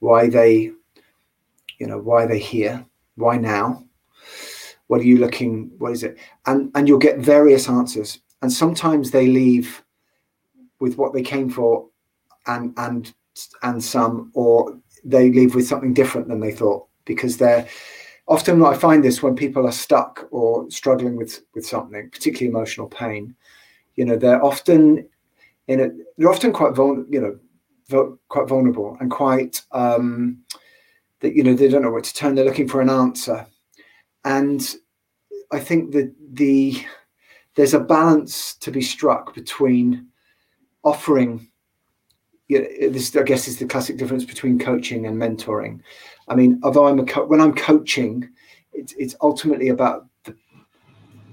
[0.00, 0.72] why they,
[1.78, 3.84] you know, why they're here, why now,
[4.88, 9.12] what are you looking, what is it, and and you'll get various answers, and sometimes
[9.12, 9.84] they leave
[10.80, 11.88] with what they came for,
[12.48, 13.14] and and
[13.62, 17.68] and some, or they leave with something different than they thought because they're
[18.28, 22.88] often I find this when people are stuck or struggling with with something, particularly emotional
[22.88, 23.34] pain.
[23.96, 25.08] You know, they're often
[25.68, 27.12] in a they're often quite vulnerable.
[27.12, 27.38] You know,
[28.28, 30.38] quite vulnerable and quite um,
[31.20, 32.34] that you know they don't know where to turn.
[32.34, 33.46] They're looking for an answer,
[34.24, 34.74] and
[35.52, 36.82] I think that the
[37.54, 40.08] there's a balance to be struck between
[40.84, 41.48] offering
[42.52, 45.80] you know, this I guess is the classic difference between coaching and mentoring.
[46.28, 48.28] I mean, although I'm a co- when I'm coaching,
[48.74, 50.36] it's, it's ultimately about the,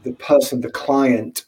[0.04, 1.46] the person, the client,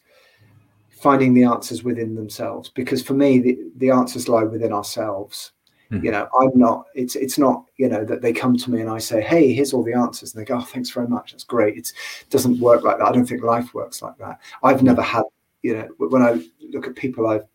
[0.90, 2.68] finding the answers within themselves.
[2.68, 5.52] Because for me, the, the answers lie within ourselves.
[5.90, 6.04] Mm.
[6.04, 6.84] You know, I'm not.
[6.94, 7.64] It's it's not.
[7.78, 10.34] You know that they come to me and I say, "Hey, here's all the answers,"
[10.34, 11.32] and they go, "Oh, thanks very much.
[11.32, 11.92] That's great." It
[12.28, 13.06] doesn't work like that.
[13.06, 14.38] I don't think life works like that.
[14.62, 14.86] I've hmm.
[14.86, 15.24] never had.
[15.62, 17.46] You know, when I look at people I've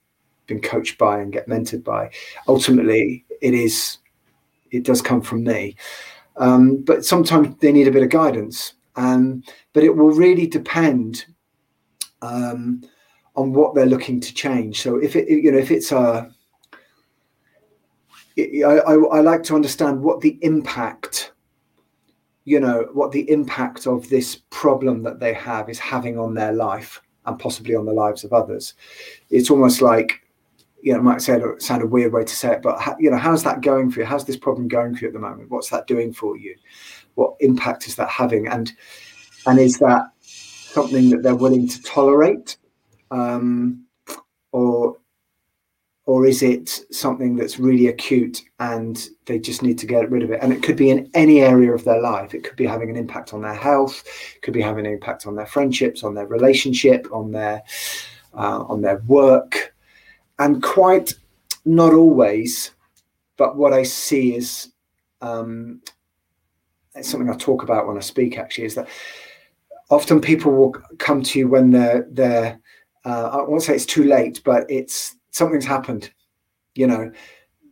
[0.48, 2.10] been coached by and get mentored by.
[2.48, 3.98] Ultimately, it is
[4.72, 5.76] it does come from me,
[6.38, 8.74] um, but sometimes they need a bit of guidance.
[8.96, 11.26] Um, but it will really depend
[12.24, 12.82] um,
[13.36, 14.82] on what they're looking to change.
[14.82, 16.32] So if it you know if it's a
[18.38, 21.34] I, I, I like to understand what the impact
[22.48, 26.54] you know what the impact of this problem that they have is having on their
[26.54, 28.74] life and possibly on the lives of others
[29.30, 30.22] it's almost like
[30.88, 33.43] you know, might say sound a weird way to say it, but you know, how's
[33.43, 34.06] that going for you?
[34.06, 35.52] How's this problem going for you at the moment?
[35.52, 36.56] What's that doing for you?
[37.15, 38.47] What impact is that having?
[38.47, 38.71] And
[39.47, 42.56] and is that something that they're willing to tolerate,
[43.12, 43.84] um,
[44.54, 44.95] or
[46.06, 50.32] or is it something that's really acute and they just need to get rid of
[50.32, 50.39] it?
[50.41, 52.34] And it could be in any area of their life.
[52.34, 54.06] It could be having an impact on their health,
[54.41, 57.62] could be having an impact on their friendships, on their relationship, on their
[58.34, 59.73] uh, on their work
[60.39, 61.13] and quite
[61.65, 62.71] not always,
[63.38, 64.71] but what I see is
[65.21, 65.82] um,
[66.95, 68.38] it's something I talk about when I speak.
[68.38, 68.88] Actually, is that
[69.89, 72.60] often people will come to you when they're they're
[73.06, 76.12] uh, I won't say it's too late, but it's something's happened.
[76.76, 77.12] You know,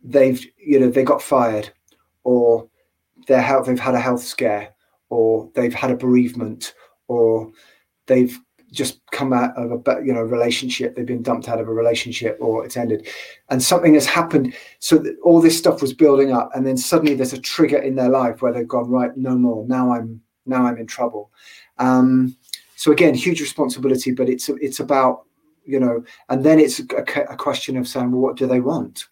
[0.04, 1.70] they've you know they got fired,
[2.24, 2.68] or
[3.26, 4.74] their health they've had a health scare,
[5.08, 6.74] or they've had a bereavement,
[7.08, 7.52] or
[8.06, 8.38] they've
[8.72, 12.36] just come out of a you know relationship they've been dumped out of a relationship
[12.40, 13.06] or it's ended.
[13.48, 14.54] And something has happened.
[14.80, 18.08] So all this stuff was building up and then suddenly there's a trigger in their
[18.08, 19.66] life where they've gone right no more.
[19.66, 21.30] Now i'm now i'm in trouble.
[21.78, 22.36] Um,
[22.76, 25.24] so again huge responsibility but it's it's about
[25.64, 29.06] you know and then it's a, a question of saying well what do they want?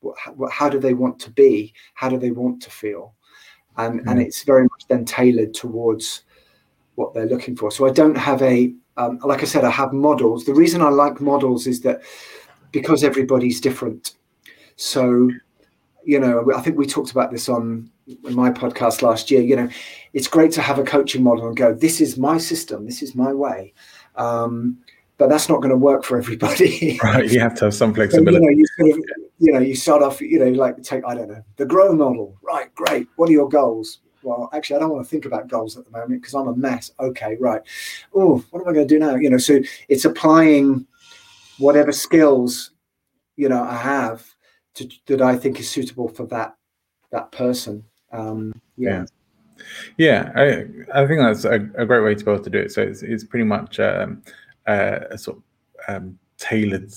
[0.00, 1.72] What, what, how do they want to be?
[1.94, 3.14] How do they want to feel?
[3.76, 4.10] And mm.
[4.10, 6.24] and it's very much then tailored towards
[6.94, 9.92] what they're looking for so i don't have a um, like I said, I have
[9.92, 10.44] models.
[10.44, 12.02] The reason I like models is that
[12.70, 14.12] because everybody's different.
[14.76, 15.30] So,
[16.04, 17.90] you know, I think we talked about this on
[18.22, 19.40] my podcast last year.
[19.40, 19.68] You know,
[20.12, 23.14] it's great to have a coaching model and go, this is my system, this is
[23.14, 23.72] my way.
[24.16, 24.78] Um,
[25.16, 26.98] but that's not going to work for everybody.
[27.02, 27.30] right.
[27.30, 28.62] You have to have some flexibility.
[28.78, 29.04] So, you, know, you, sort of,
[29.38, 32.36] you know, you start off, you know, like take, I don't know, the GROW model.
[32.42, 32.72] Right.
[32.74, 33.08] Great.
[33.16, 34.00] What are your goals?
[34.24, 36.56] Well, actually, I don't want to think about goals at the moment because I'm a
[36.56, 36.90] mess.
[36.98, 37.62] Okay, right.
[38.14, 39.14] Oh, what am I going to do now?
[39.14, 40.86] You know, so it's applying
[41.58, 42.72] whatever skills
[43.36, 44.34] you know I have
[44.74, 46.56] to, that I think is suitable for that
[47.10, 47.84] that person.
[48.12, 49.04] Um, yeah.
[49.96, 50.32] yeah.
[50.34, 52.72] I I think that's a, a, great way to be able to do it.
[52.72, 54.22] So it's, it's pretty much um,
[54.66, 55.42] uh, a sort of
[55.88, 56.92] um, tailored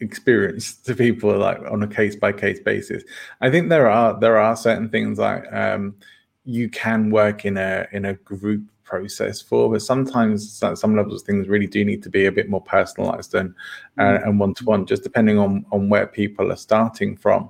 [0.00, 3.04] experience to people like on a case by case basis.
[3.40, 5.96] I think there are there are certain things like um,
[6.44, 11.26] you can work in a in a group process for but sometimes some levels of
[11.26, 13.54] things really do need to be a bit more personalized and
[13.98, 17.48] uh, and one-to-one just depending on on where people are starting from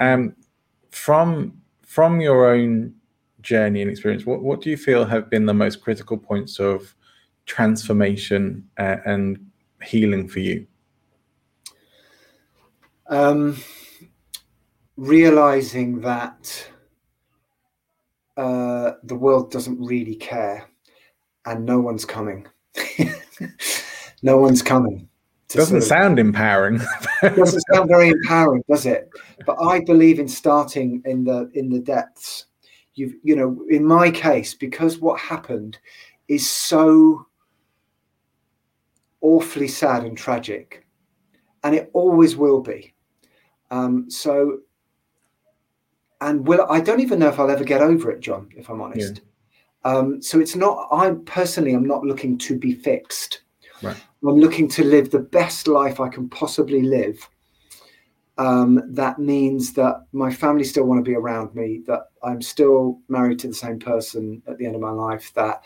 [0.00, 0.34] um
[0.90, 1.52] from
[1.84, 2.92] from your own
[3.44, 6.96] journey and experience, what, what do you feel have been the most critical points of
[7.46, 9.38] transformation uh, and
[9.84, 10.66] healing for you?
[13.06, 13.58] Um,
[14.96, 16.68] realizing that
[18.36, 20.68] uh, the world doesn't really care
[21.46, 22.46] and no one's coming.
[24.22, 25.08] no one's coming.
[25.48, 26.80] Doesn't sort of, sound empowering.
[27.22, 29.08] doesn't sound very empowering, does it?
[29.46, 32.46] But I believe in starting in the in the depths.
[32.94, 35.78] You've you know, in my case, because what happened
[36.26, 37.26] is so
[39.20, 40.86] awfully sad and tragic,
[41.62, 42.94] and it always will be.
[43.70, 44.58] Um, so,
[46.24, 48.48] and will I don't even know if I'll ever get over it, John.
[48.56, 49.20] If I'm honest.
[49.84, 49.90] Yeah.
[49.90, 50.88] Um, so it's not.
[50.90, 53.42] I personally I'm not looking to be fixed.
[53.82, 53.96] Right.
[54.22, 57.28] I'm looking to live the best life I can possibly live.
[58.38, 62.98] Um, that means that my family still want to be around me, that I'm still
[63.08, 65.62] married to the same person at the end of my life, that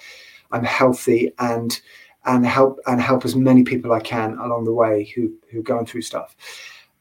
[0.51, 1.81] I'm healthy and
[2.25, 5.63] and help and help as many people I can along the way who who are
[5.63, 6.35] going through stuff.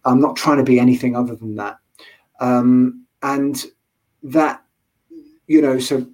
[0.05, 1.79] I'm not trying to be anything other than that.
[2.39, 3.65] Um, and
[4.23, 4.63] that,
[5.47, 6.05] you know, so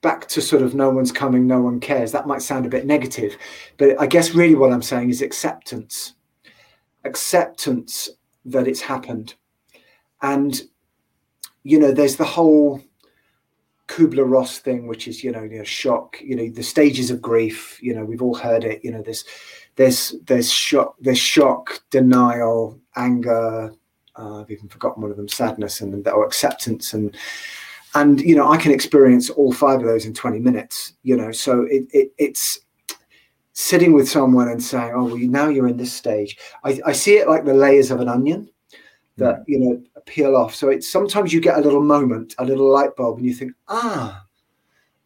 [0.00, 2.12] back to sort of no one's coming, no one cares.
[2.12, 3.36] That might sound a bit negative,
[3.76, 6.14] but I guess really what I'm saying is acceptance.
[7.04, 8.08] Acceptance
[8.44, 9.34] that it's happened.
[10.22, 10.60] And,
[11.64, 12.82] you know, there's the whole
[13.88, 17.22] Kubler Ross thing, which is, you know, you know, shock, you know, the stages of
[17.22, 19.24] grief, you know, we've all heard it, you know, there's
[19.76, 23.72] there's there's shock, there's shock, denial, anger,
[24.18, 27.16] uh, I've even forgotten one of them, sadness and or acceptance and
[27.94, 31.32] and you know I can experience all five of those in 20 minutes you know
[31.32, 32.60] so it, it it's
[33.52, 36.36] sitting with someone and saying oh well now you're in this stage.
[36.62, 38.50] I, I see it like the layers of an onion
[39.16, 40.54] that you know peel off.
[40.54, 43.52] So it's sometimes you get a little moment a little light bulb and you think
[43.68, 44.24] ah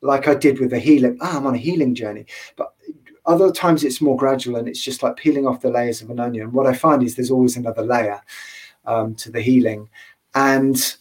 [0.03, 2.27] like I did with the healing ah I'm on a healing journey.
[2.57, 2.75] But
[3.25, 6.18] other times it's more gradual and it's just like peeling off the layers of an
[6.18, 6.51] onion.
[6.51, 8.20] What I find is there's always another layer
[8.85, 9.88] um, to the healing.
[10.35, 10.97] And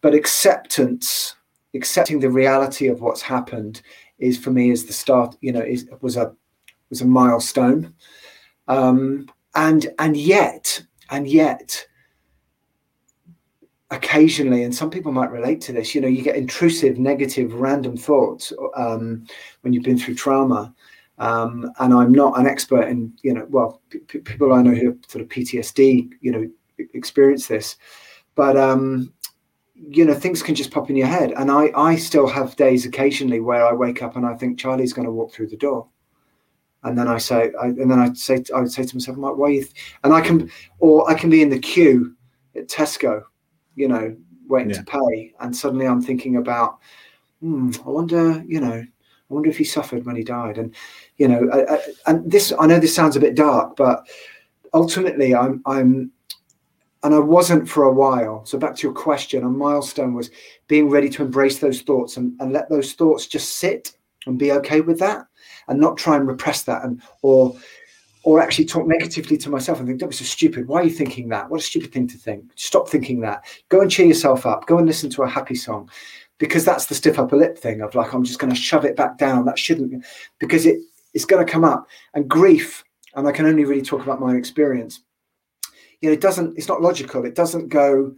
[0.00, 1.36] but acceptance
[1.74, 3.82] accepting the reality of what's happened
[4.18, 6.34] is for me is the start you know is was a
[6.88, 7.94] was a milestone.
[8.68, 11.86] Um and and yet and yet
[13.90, 17.96] occasionally and some people might relate to this you know you get intrusive negative random
[17.96, 19.26] thoughts um,
[19.62, 20.72] when you've been through trauma.
[21.18, 24.86] Um, and i'm not an expert in you know well p- people i know who
[24.86, 26.48] have sort of ptsd you know
[26.94, 27.76] experience this
[28.34, 29.12] but um
[29.74, 32.84] you know things can just pop in your head and i i still have days
[32.84, 35.86] occasionally where i wake up and i think charlie's going to walk through the door
[36.84, 39.22] and then i say I, and then i say i would say to myself I'm
[39.22, 39.74] like, why you th-?
[40.04, 42.14] and i can or i can be in the queue
[42.56, 43.22] at tesco
[43.74, 44.16] you know
[44.48, 44.78] waiting yeah.
[44.78, 46.78] to pay and suddenly i'm thinking about
[47.40, 50.74] hmm, i wonder you know i wonder if he suffered when he died and
[51.16, 54.06] you know I, I, and this i know this sounds a bit dark but
[54.74, 56.12] ultimately i'm i'm
[57.02, 58.44] and I wasn't for a while.
[58.44, 60.30] So back to your question, a milestone was
[60.68, 63.92] being ready to embrace those thoughts and, and let those thoughts just sit
[64.26, 65.26] and be okay with that
[65.68, 67.56] and not try and repress that and or
[68.22, 70.68] or actually talk negatively to myself and think that was so stupid.
[70.68, 71.48] Why are you thinking that?
[71.48, 72.44] What a stupid thing to think.
[72.54, 73.44] Stop thinking that.
[73.70, 74.66] Go and cheer yourself up.
[74.66, 75.88] Go and listen to a happy song.
[76.36, 78.94] Because that's the stiff upper lip thing of like, I'm just going to shove it
[78.94, 79.46] back down.
[79.46, 80.04] That shouldn't
[80.38, 80.80] because it
[81.14, 81.86] it's going to come up.
[82.12, 82.84] And grief,
[83.14, 85.00] and I can only really talk about my own experience
[86.00, 87.24] you know, it doesn't, it's not logical.
[87.24, 88.14] It doesn't go,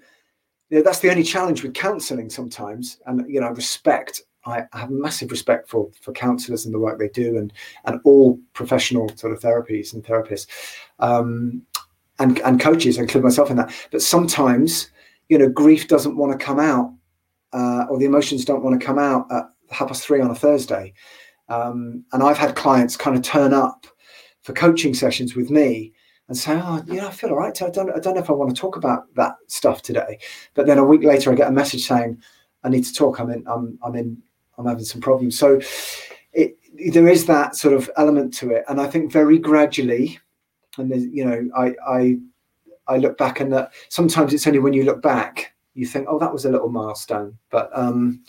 [0.71, 2.99] you know, that's the only challenge with counseling sometimes.
[3.07, 7.09] And, you know, respect, I, have massive respect for, for counselors and the work they
[7.09, 7.53] do and,
[7.85, 10.47] and all professional sort of therapies and therapists
[10.99, 11.62] um,
[12.18, 13.75] and, and coaches, I include myself in that.
[13.90, 14.90] But sometimes,
[15.29, 16.92] you know, grief doesn't want to come out
[17.53, 20.35] uh, or the emotions don't want to come out at half past three on a
[20.35, 20.92] Thursday.
[21.49, 23.87] Um, and I've had clients kind of turn up
[24.42, 25.92] for coaching sessions with me
[26.33, 27.61] and say, oh, yeah, I feel all right.
[27.61, 30.18] I don't, I don't know if I want to talk about that stuff today.
[30.55, 32.23] But then a week later, I get a message saying,
[32.64, 33.21] I need to talk.
[33.21, 34.23] I'm in, I'm, I'm in,
[34.57, 35.38] I'm having some problems.
[35.38, 35.61] So
[36.33, 36.57] it,
[36.90, 38.64] there is that sort of element to it.
[38.66, 40.19] And I think very gradually,
[40.79, 42.17] and there's, you know, I, I,
[42.88, 46.19] I look back and that sometimes it's only when you look back, you think, oh,
[46.19, 47.37] that was a little milestone.
[47.50, 48.23] But, um,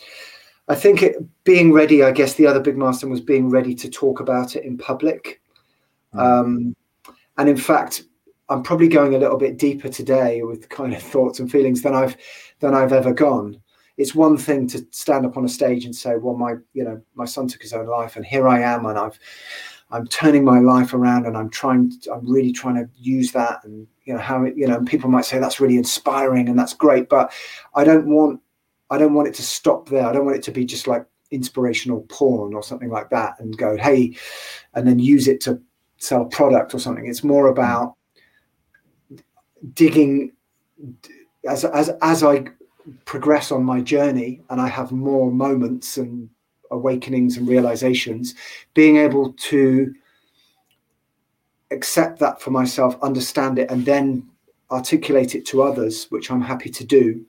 [0.68, 3.88] I think it, being ready, I guess the other big milestone was being ready to
[3.88, 5.40] talk about it in public.
[6.14, 6.20] Mm.
[6.20, 6.76] Um,
[7.36, 8.04] and in fact,
[8.48, 11.94] I'm probably going a little bit deeper today with kind of thoughts and feelings than
[11.94, 12.16] I've
[12.60, 13.60] than I've ever gone.
[13.96, 17.00] It's one thing to stand up on a stage and say, "Well, my you know
[17.14, 19.18] my son took his own life, and here I am, and I've
[19.90, 23.86] I'm turning my life around, and I'm trying I'm really trying to use that, and
[24.04, 27.32] you know how you know people might say that's really inspiring and that's great, but
[27.74, 28.40] I don't want
[28.90, 30.06] I don't want it to stop there.
[30.06, 33.56] I don't want it to be just like inspirational porn or something like that and
[33.56, 34.16] go, hey,
[34.74, 35.60] and then use it to
[36.04, 37.06] sell product or something.
[37.06, 37.94] It's more about
[39.74, 40.32] digging
[41.48, 42.44] as as as I
[43.06, 46.28] progress on my journey and I have more moments and
[46.70, 48.34] awakenings and realizations,
[48.74, 49.94] being able to
[51.70, 54.28] accept that for myself, understand it, and then
[54.70, 57.24] articulate it to others, which I'm happy to do,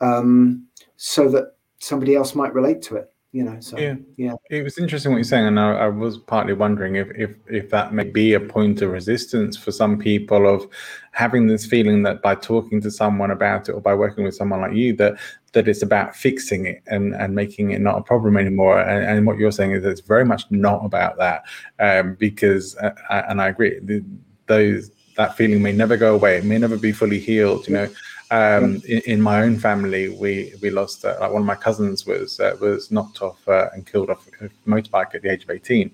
[0.00, 3.94] um, so that somebody else might relate to it you know so yeah.
[4.16, 4.34] yeah.
[4.50, 7.70] It was interesting what you're saying and I, I, was partly wondering if, if if
[7.70, 10.66] that may be a point of resistance for some people of
[11.12, 14.60] having this feeling that by talking to someone about it or by working with someone
[14.60, 15.14] like you that
[15.52, 18.80] that it's about fixing it and and making it not a problem anymore.
[18.80, 21.44] And, and what you're saying is it's very much not about that
[21.78, 24.04] um, because uh, I, and i agree the,
[24.46, 26.38] those that feeling may never go away.
[26.38, 27.88] It may never be fully healed you know
[28.30, 32.06] um, in, in, my own family, we we lost uh, like one of my cousins
[32.06, 35.50] was uh, was knocked off uh, and killed off a motorbike at the age of
[35.50, 35.90] eighteen,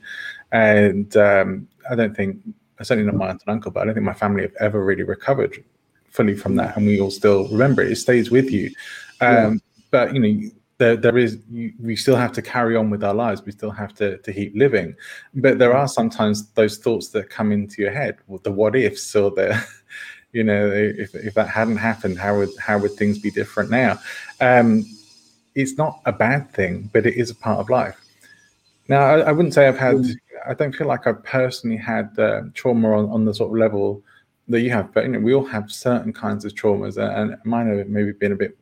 [0.53, 2.39] and um, I don't think
[2.83, 5.03] certainly not my aunt and uncle, but I don't think my family have ever really
[5.03, 5.65] recovered
[6.11, 7.93] fully from that, and we all still remember it.
[7.93, 8.71] It stays with you,
[9.21, 9.55] um, yeah.
[9.91, 10.51] but you know.
[10.79, 11.39] There, there is.
[11.49, 13.43] You, we still have to carry on with our lives.
[13.43, 14.95] We still have to to keep living,
[15.33, 19.31] but there are sometimes those thoughts that come into your head, the what ifs or
[19.31, 19.59] the
[20.33, 23.99] you know, if, if that hadn't happened, how would how would things be different now?
[24.41, 24.85] Um,
[25.55, 27.99] it's not a bad thing, but it is a part of life.
[28.89, 30.05] Now, I, I wouldn't say I've had.
[30.47, 34.03] I don't feel like I've personally had uh, trauma on, on the sort of level
[34.49, 37.77] that you have, but you know, we all have certain kinds of traumas, and mine
[37.77, 38.57] have maybe been a bit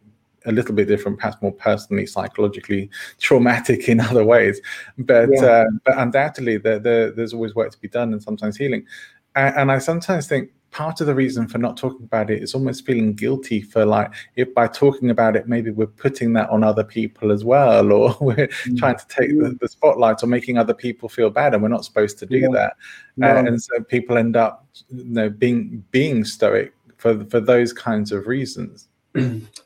[0.47, 4.61] a little bit different, perhaps more personally, psychologically traumatic in other ways.
[4.99, 5.45] But yeah.
[5.45, 8.87] uh, but undoubtedly, the, the, there's always work to be done, and sometimes healing.
[9.35, 12.53] And, and I sometimes think part of the reason for not talking about it is
[12.53, 16.65] almost feeling guilty for like if by talking about it maybe we're putting that on
[16.65, 18.75] other people as well or we're mm-hmm.
[18.75, 21.85] trying to take the, the, spotlight or making other people feel bad and we're not
[21.85, 22.49] supposed to do yeah.
[22.53, 22.77] that
[23.17, 23.29] no.
[23.29, 28.11] uh, and so people end up you know being being stoic for for those kinds
[28.11, 28.89] of reasons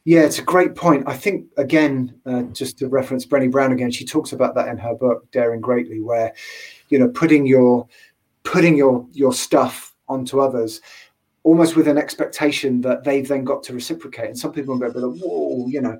[0.04, 3.90] yeah it's a great point i think again uh, just to reference Brené Brown again
[3.90, 6.34] she talks about that in her book daring greatly where
[6.90, 7.88] you know putting your
[8.44, 10.80] putting your your stuff onto others
[11.44, 14.26] almost with an expectation that they've then got to reciprocate.
[14.26, 15.98] And some people will be like, whoa, you know.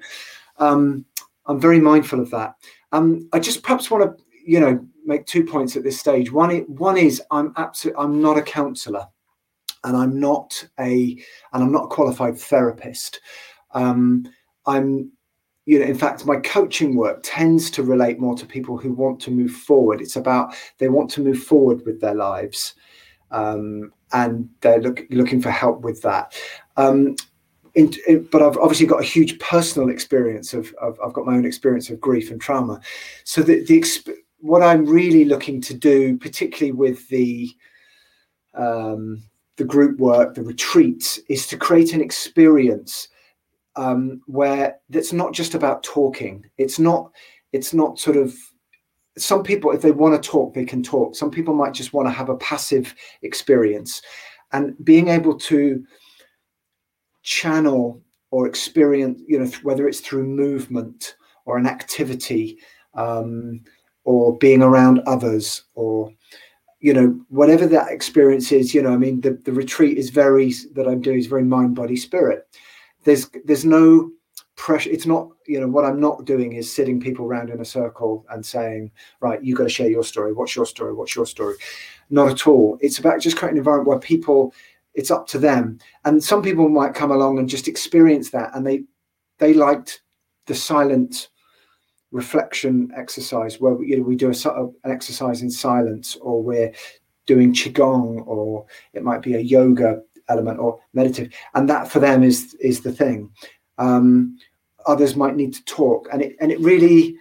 [0.59, 1.07] Um,
[1.47, 2.57] I'm very mindful of that.
[2.93, 6.31] Um, I just perhaps want to, you know, make two points at this stage.
[6.31, 9.07] One, one is I'm absolutely, I'm not a counsellor,
[9.85, 11.17] and I'm not a,
[11.53, 13.21] and I'm not a qualified therapist.
[13.73, 14.31] Um,
[14.67, 15.11] I'm,
[15.65, 19.21] you know, in fact, my coaching work tends to relate more to people who want
[19.21, 20.01] to move forward.
[20.01, 22.75] It's about they want to move forward with their lives,
[23.31, 26.35] um, and they're look, looking for help with that.
[26.77, 27.17] Um,
[27.75, 31.35] in, in, but I've obviously got a huge personal experience of, of, I've got my
[31.35, 32.81] own experience of grief and trauma.
[33.25, 33.85] So the, the
[34.41, 37.51] what I'm really looking to do, particularly with the
[38.55, 39.23] um,
[39.57, 43.09] the group work, the retreats, is to create an experience
[43.77, 46.45] um, where that's not just about talking.
[46.59, 47.11] It's not
[47.53, 48.35] it's not sort of
[49.19, 51.15] some people, if they want to talk, they can talk.
[51.15, 54.03] Some people might just want to have a passive experience.
[54.53, 55.85] And being able to
[57.23, 62.59] channel or experience, you know, whether it's through movement or an activity
[62.95, 63.61] um,
[64.05, 66.13] or being around others or,
[66.81, 70.53] you know, whatever that experience is, you know, I mean, the, the retreat is very,
[70.75, 72.47] that I'm doing is very mind, body, spirit.
[73.05, 74.11] There's, there's no,
[74.59, 77.65] pressure it's not you know what i'm not doing is sitting people around in a
[77.65, 78.91] circle and saying
[79.21, 80.33] right you've got to share your story.
[80.33, 80.93] What's your story?
[80.93, 81.55] What's your story?
[82.11, 82.77] Not at all.
[82.81, 84.53] It's about just creating an environment where people
[84.95, 85.79] it's up to them.
[86.05, 88.83] And some people might come along and just experience that and they
[89.39, 90.03] they liked
[90.47, 91.29] the silent
[92.11, 96.73] reflection exercise where we, you know, we do a, an exercise in silence or we're
[97.27, 101.33] doing qigong or it might be a yoga element or meditative.
[101.55, 103.31] And that for them is is the thing
[103.79, 104.39] um,
[104.87, 106.09] others might need to talk.
[106.13, 107.17] And it and it really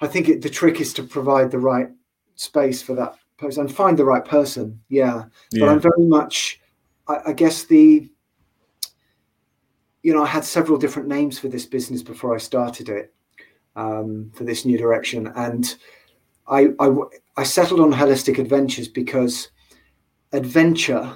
[0.00, 1.88] i think it, the trick is to provide the right
[2.34, 4.80] space for that person and find the right person.
[4.88, 5.60] Yeah, yeah.
[5.60, 6.60] but i'm very much
[7.08, 8.08] I, I, guess the
[10.02, 13.14] you know i had several different names for this business before i started it
[13.76, 15.32] um, for this new direction.
[15.36, 15.74] And
[16.46, 16.90] I, I
[17.36, 19.48] i settled on holistic adventures because
[20.32, 21.14] adventure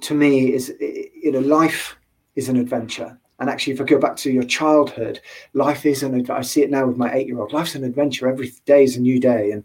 [0.00, 1.96] to me is you know life
[2.34, 5.20] is an adventure and actually, if I go back to your childhood,
[5.52, 6.30] life is an.
[6.30, 7.52] I see it now with my eight year old.
[7.52, 8.28] Life's an adventure.
[8.28, 9.50] Every day is a new day.
[9.50, 9.62] And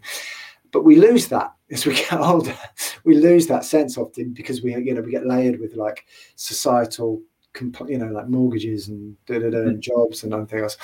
[0.72, 2.56] but we lose that as we get older.
[3.04, 6.04] We lose that sense often because we, you know, we get layered with like
[6.36, 7.22] societal
[7.86, 9.80] you know, like mortgages and da da da, and mm.
[9.80, 10.76] jobs and everything else.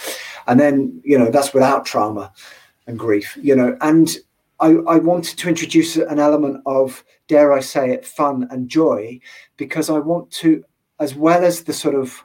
[0.47, 2.31] And then, you know, that's without trauma
[2.87, 3.77] and grief, you know.
[3.81, 4.15] And
[4.61, 9.19] I, I wanted to introduce an element of, dare I say it, fun and joy,
[9.57, 10.63] because I want to,
[11.01, 12.23] as well as the sort of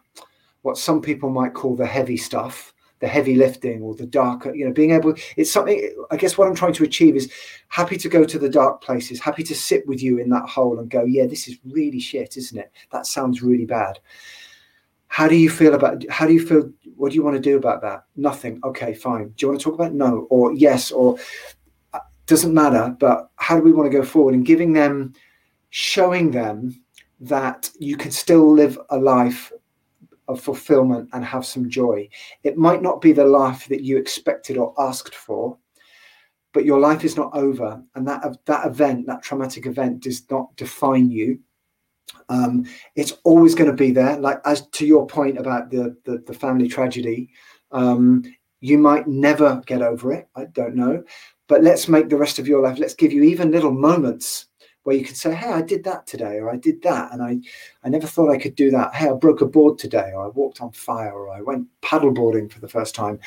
[0.63, 4.65] what some people might call the heavy stuff, the heavy lifting or the darker, you
[4.65, 7.31] know, being able, it's something, I guess what I'm trying to achieve is
[7.67, 10.79] happy to go to the dark places, happy to sit with you in that hole
[10.79, 12.71] and go, yeah, this is really shit, isn't it?
[12.91, 13.99] That sounds really bad.
[15.07, 17.57] How do you feel about, how do you feel, what do you want to do
[17.57, 18.05] about that?
[18.15, 18.61] Nothing.
[18.63, 19.33] Okay, fine.
[19.35, 19.95] Do you want to talk about it?
[19.95, 21.17] no or yes or
[21.93, 25.13] uh, doesn't matter, but how do we want to go forward and giving them,
[25.71, 26.81] showing them
[27.19, 29.51] that you can still live a life
[30.33, 32.09] of fulfillment and have some joy.
[32.43, 35.57] It might not be the life that you expected or asked for,
[36.53, 40.55] but your life is not over, and that that event, that traumatic event, does not
[40.55, 41.39] define you.
[42.29, 42.65] Um,
[42.95, 44.17] it's always going to be there.
[44.19, 47.29] Like as to your point about the the, the family tragedy,
[47.71, 48.23] um,
[48.61, 50.27] you might never get over it.
[50.35, 51.03] I don't know,
[51.47, 52.77] but let's make the rest of your life.
[52.77, 54.47] Let's give you even little moments
[54.83, 57.39] where you can say, "Hey, I did that today," or "I did that," and I,
[57.83, 58.93] I never thought I could do that.
[58.93, 62.51] Hey, I broke a board today, or I walked on fire, or I went paddleboarding
[62.51, 63.19] for the first time,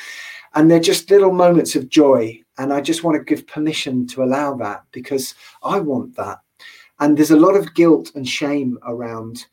[0.55, 2.41] and they're just little moments of joy.
[2.59, 6.39] And I just want to give permission to allow that because I want that.
[7.01, 9.45] And there's a lot of guilt and shame around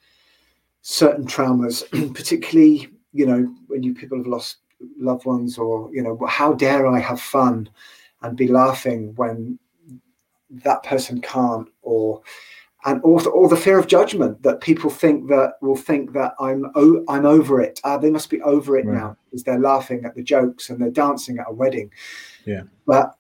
[0.82, 1.84] certain traumas,
[2.16, 4.58] particularly, you know, when you people have lost
[4.98, 7.70] loved ones, or you know, how dare I have fun
[8.22, 9.60] and be laughing when
[10.64, 12.22] that person can't or
[12.86, 16.66] and also or the fear of judgment that people think that will think that I'm
[16.76, 17.80] oh, I'm over it.
[17.84, 18.98] Uh, they must be over it right.
[18.98, 21.92] now because they're laughing at the jokes and they're dancing at a wedding.
[22.46, 23.16] Yeah, but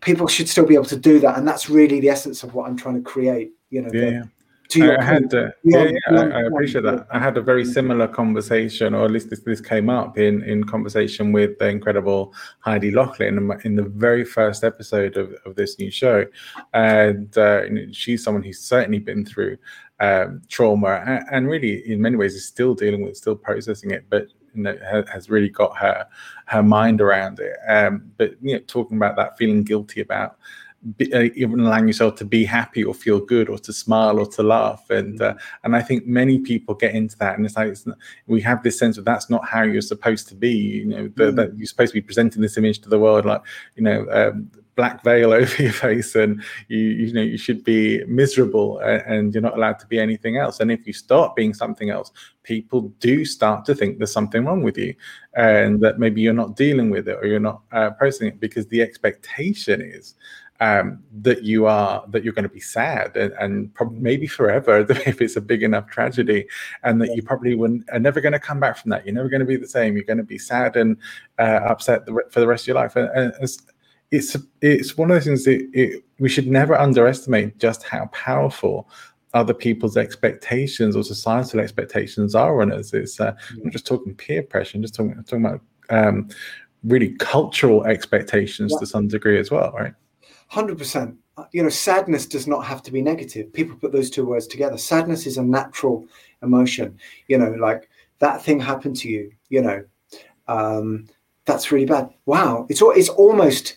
[0.00, 2.68] people should still be able to do that, and that's really the essence of what
[2.68, 3.52] I'm trying to create.
[3.70, 4.24] You know, yeah, the, yeah.
[4.76, 7.06] I had, uh, yeah, yeah, I, I, appreciate that.
[7.10, 10.64] I had a very similar conversation, or at least this, this came up in in
[10.64, 15.78] conversation with the incredible Heidi Loughlin in, in the very first episode of, of this
[15.78, 16.26] new show,
[16.72, 17.62] and uh,
[17.92, 19.56] she's someone who's certainly been through
[20.00, 24.06] um, trauma and, and, really, in many ways, is still dealing with, still processing it,
[24.08, 24.76] but you know,
[25.12, 26.06] has really got her
[26.46, 27.56] her mind around it.
[27.68, 30.36] Um, but you know, talking about that, feeling guilty about
[30.96, 34.26] be, uh, even allowing yourself to be happy or feel good or to smile or
[34.26, 34.88] to laugh.
[34.90, 37.98] And uh, and I think many people get into that and it's like it's not,
[38.26, 41.24] we have this sense of that's not how you're supposed to be you know the,
[41.24, 41.36] mm.
[41.36, 43.42] that you're supposed to be presenting this image to the world like
[43.76, 48.02] you know um, black veil over your face and you you know you should be
[48.04, 50.60] miserable and, and you're not allowed to be anything else.
[50.60, 52.10] And if you start being something else
[52.42, 54.94] people do start to think there's something wrong with you
[55.34, 58.66] and that maybe you're not dealing with it or you're not uh, processing it because
[58.68, 60.14] the expectation is
[60.60, 64.80] um, that you are that you're going to be sad and, and probably maybe forever
[65.06, 66.46] if it's a big enough tragedy,
[66.82, 69.04] and that you probably wouldn't, are never going to come back from that.
[69.04, 69.96] You're never going to be the same.
[69.96, 70.96] You're going to be sad and
[71.38, 72.94] uh, upset the, for the rest of your life.
[72.96, 73.62] And, and it's,
[74.10, 78.88] it's it's one of those things that it, we should never underestimate just how powerful
[79.32, 82.92] other people's expectations or societal expectations are on us.
[82.92, 83.34] It's uh.
[83.64, 84.76] I'm just talking peer pressure.
[84.76, 86.28] I'm just talking, I'm talking about um,
[86.84, 88.80] really cultural expectations yeah.
[88.80, 89.94] to some degree as well, right?
[90.52, 91.16] 100%.
[91.36, 93.52] Uh, you know, sadness does not have to be negative.
[93.52, 94.76] People put those two words together.
[94.76, 96.06] Sadness is a natural
[96.42, 96.98] emotion.
[97.28, 97.88] You know, like
[98.18, 99.84] that thing happened to you, you know,
[100.48, 101.06] um,
[101.44, 102.10] that's really bad.
[102.26, 102.66] Wow.
[102.68, 103.76] It's, it's almost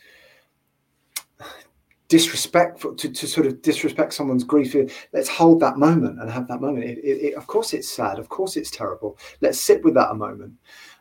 [2.08, 4.76] disrespectful to, to sort of disrespect someone's grief.
[5.14, 6.86] Let's hold that moment and have that moment.
[6.86, 8.20] It, it, it, of course, it's sad.
[8.20, 9.18] Of course, it's terrible.
[9.42, 10.54] Let's sit with that a moment.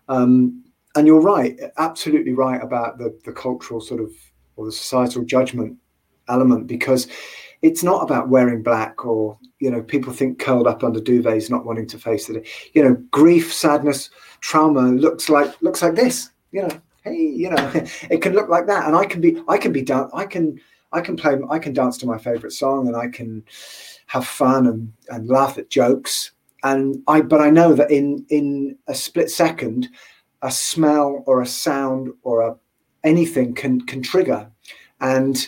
[0.08, 0.64] Um,
[0.94, 4.10] and you're right, absolutely right about the, the cultural sort of
[4.62, 5.76] or the societal judgment
[6.28, 7.08] element because
[7.62, 11.64] it's not about wearing black or you know people think curled up under duvets not
[11.64, 14.10] wanting to face it you know grief sadness
[14.40, 17.70] trauma looks like looks like this you know hey you know
[18.10, 20.58] it can look like that and i can be i can be done i can
[20.92, 23.42] i can play i can dance to my favorite song and i can
[24.06, 26.32] have fun and and laugh at jokes
[26.62, 29.88] and i but i know that in in a split second
[30.42, 32.56] a smell or a sound or a
[33.04, 34.50] anything can can trigger.
[35.03, 35.46] And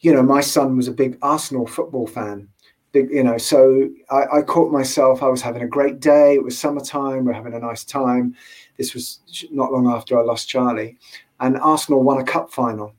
[0.00, 2.48] you know, my son was a big Arsenal football fan.
[2.90, 5.22] Big, you know, so I, I caught myself.
[5.22, 6.34] I was having a great day.
[6.34, 7.24] It was summertime.
[7.24, 8.34] We're having a nice time.
[8.76, 10.98] This was not long after I lost Charlie,
[11.40, 12.94] and Arsenal won a cup final.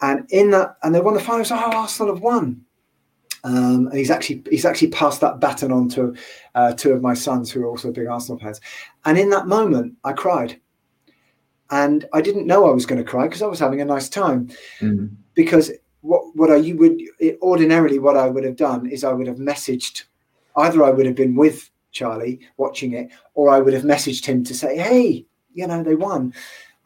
[0.00, 1.44] And in that, and they won the final.
[1.44, 2.64] So, oh, Arsenal have won.
[3.42, 6.14] Um, and he's actually he's actually passed that baton on to
[6.54, 8.60] uh, two of my sons who are also big Arsenal fans.
[9.04, 10.60] And in that moment, I cried
[11.70, 14.08] and I didn't know I was going to cry because I was having a nice
[14.08, 14.50] time.
[14.80, 15.14] Mm.
[15.34, 15.70] Because
[16.02, 17.00] what what I would
[17.42, 20.04] ordinarily what I would have done is I would have messaged
[20.56, 24.44] either I would have been with Charlie watching it, or I would have messaged him
[24.44, 26.32] to say, "Hey, you know, they won,"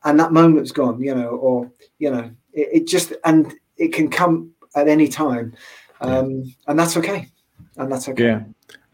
[0.05, 1.01] and that moment's gone.
[1.01, 5.55] You know, or you know, it, it just and it can come at any time,
[6.01, 6.53] um, yeah.
[6.69, 7.29] and that's okay,
[7.77, 8.25] and that's okay.
[8.25, 8.43] Yeah.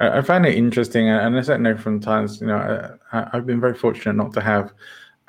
[0.00, 3.60] I find it interesting, and I certainly know from times, you know, I, have been
[3.60, 4.72] very fortunate not to have,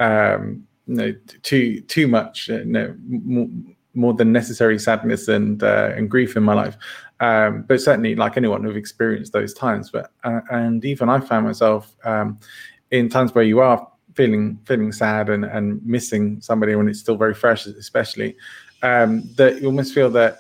[0.02, 3.48] um, you know, too too much, you know, more,
[3.94, 6.76] more than necessary sadness and uh, and grief in my life.
[7.20, 11.46] Um, but certainly, like anyone who've experienced those times, but uh, and even I found
[11.46, 12.40] myself um,
[12.90, 17.16] in times where you are feeling feeling sad and and missing somebody when it's still
[17.16, 18.36] very fresh, especially
[18.82, 20.40] um, that you almost feel that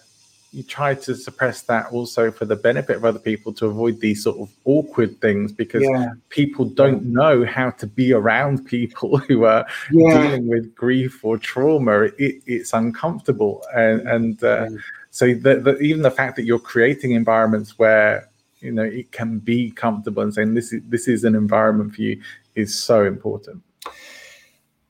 [0.54, 4.22] you try to suppress that also for the benefit of other people to avoid these
[4.22, 6.12] sort of awkward things because yeah.
[6.28, 10.22] people don't know how to be around people who are yeah.
[10.22, 12.10] dealing with grief or trauma.
[12.18, 14.78] It, it's uncomfortable, and and uh, yeah.
[15.10, 18.30] so the, the, even the fact that you're creating environments where
[18.60, 22.02] you know it can be comfortable and saying this is this is an environment for
[22.02, 22.22] you
[22.56, 23.64] is so important.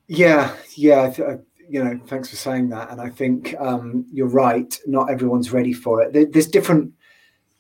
[0.08, 1.38] Yeah, yeah
[1.72, 2.92] you know, thanks for saying that.
[2.92, 4.78] And I think um, you're right.
[4.86, 6.12] Not everyone's ready for it.
[6.12, 6.92] There, there's different,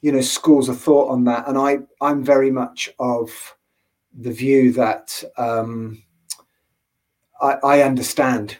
[0.01, 3.29] you know, schools of thought on that, and I I'm very much of
[4.19, 6.03] the view that um,
[7.41, 8.57] I, I understand.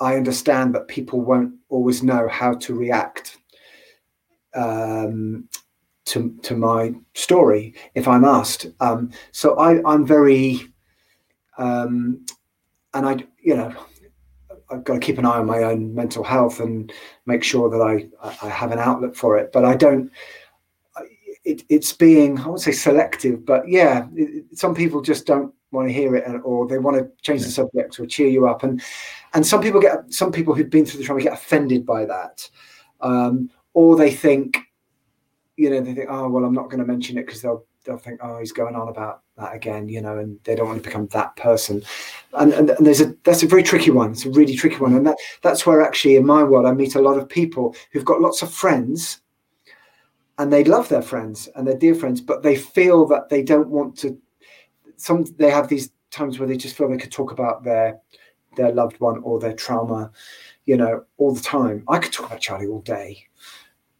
[0.00, 3.38] I understand that people won't always know how to react
[4.54, 5.48] um,
[6.06, 8.66] to to my story if I'm asked.
[8.80, 10.66] Um, so I I'm very
[11.56, 12.26] um,
[12.92, 13.72] and I you know
[14.70, 16.92] I've got to keep an eye on my own mental health and
[17.26, 18.08] make sure that I
[18.44, 19.52] I have an outlet for it.
[19.52, 20.10] But I don't.
[21.44, 25.88] It, it's being I won't say selective, but yeah, it, some people just don't want
[25.88, 27.46] to hear it, or they want to change yeah.
[27.46, 28.80] the subject or cheer you up, and
[29.34, 32.48] and some people get some people who've been through the trauma get offended by that,
[33.02, 34.56] um, or they think,
[35.56, 37.98] you know, they think, oh well, I'm not going to mention it because they'll they'll
[37.98, 40.88] think, oh, he's going on about that again, you know, and they don't want to
[40.88, 41.82] become that person.
[42.32, 44.12] And, and, and, there's a that's a very tricky one.
[44.12, 46.94] It's a really tricky one, and that that's where actually in my world I meet
[46.94, 49.20] a lot of people who've got lots of friends,
[50.38, 53.68] and they love their friends and their dear friends, but they feel that they don't
[53.68, 54.18] want to.
[54.96, 58.00] Some they have these times where they just feel they could talk about their
[58.56, 60.10] their loved one or their trauma,
[60.64, 61.82] you know, all the time.
[61.88, 63.26] I could talk about Charlie all day,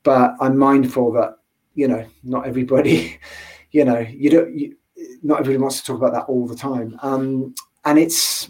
[0.05, 1.39] but I'm mindful that
[1.74, 3.18] you know not everybody,
[3.75, 4.57] you know, you don't.
[4.57, 4.77] You,
[5.25, 6.97] not everybody wants to talk about that all the time.
[7.03, 7.55] Um,
[7.85, 8.49] and it's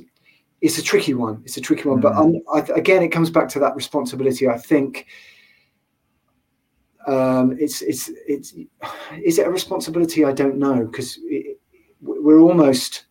[0.61, 1.41] it's a tricky one.
[1.47, 1.99] It's a tricky one.
[1.99, 2.03] Mm.
[2.03, 4.47] But um, I, again, it comes back to that responsibility.
[4.49, 5.07] I think
[7.07, 8.53] um, it's it's it's
[9.25, 10.27] is it a responsibility?
[10.27, 11.19] I don't know because
[12.03, 13.07] we're almost.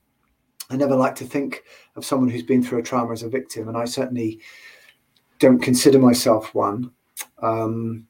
[0.69, 1.63] I never like to think
[1.95, 4.39] of someone who's been through a trauma as a victim, and I certainly
[5.39, 6.91] don't consider myself one.
[7.41, 8.07] Um,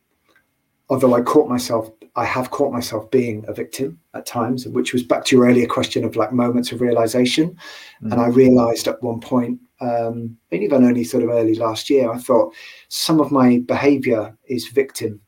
[0.89, 5.01] although I caught myself I have caught myself being a victim at times, which was
[5.01, 7.57] back to your earlier question of like moments of realization.
[8.03, 8.11] Mm.
[8.11, 12.19] And I realized at one point, um, even only sort of early last year, I
[12.19, 12.53] thought
[12.89, 15.19] some of my behavior is victim.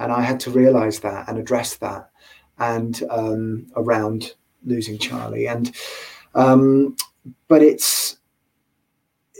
[0.00, 2.10] And I had to realize that and address that
[2.58, 5.46] and um, around losing Charlie.
[5.46, 5.72] And,
[6.34, 6.96] um,
[7.46, 8.18] but it's,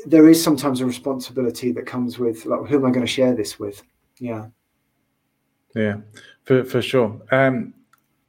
[0.07, 3.35] there is sometimes a responsibility that comes with like, who am I going to share
[3.35, 3.83] this with?
[4.21, 4.47] Yeah.
[5.75, 5.97] Yeah,
[6.45, 7.21] for for sure.
[7.31, 7.75] Um,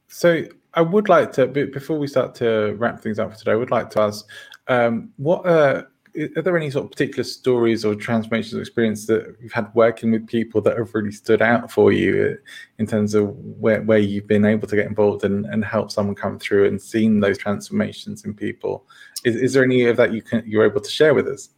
[0.08, 3.56] so I would like to, before we start to wrap things up for today, I
[3.56, 4.26] would like to ask,
[4.68, 5.88] um, what are,
[6.36, 10.26] are there any sort of particular stories or transformations experience that you've had working with
[10.26, 12.38] people that have really stood out for you
[12.78, 16.14] in terms of where, where you've been able to get involved and, and help someone
[16.14, 18.84] come through and seen those transformations in people?
[19.24, 21.50] Is, is there any of that you can you're able to share with us?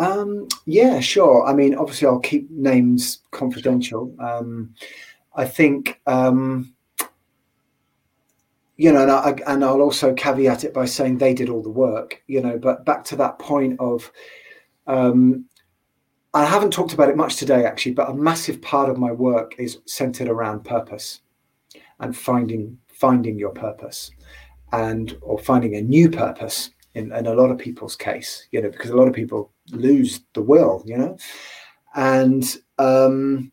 [0.00, 1.44] Um, yeah, sure.
[1.44, 4.14] I mean, obviously, I'll keep names confidential.
[4.18, 4.74] Um,
[5.34, 6.72] I think, um,
[8.78, 11.68] you know, and, I, and I'll also caveat it by saying they did all the
[11.68, 14.10] work, you know, but back to that point of,
[14.86, 15.44] um,
[16.32, 19.54] I haven't talked about it much today, actually, but a massive part of my work
[19.58, 21.20] is centered around purpose
[21.98, 24.10] and finding finding your purpose
[24.72, 28.70] and or finding a new purpose in, in a lot of people's case, you know,
[28.70, 31.16] because a lot of people lose the will, you know,
[31.94, 33.52] and um,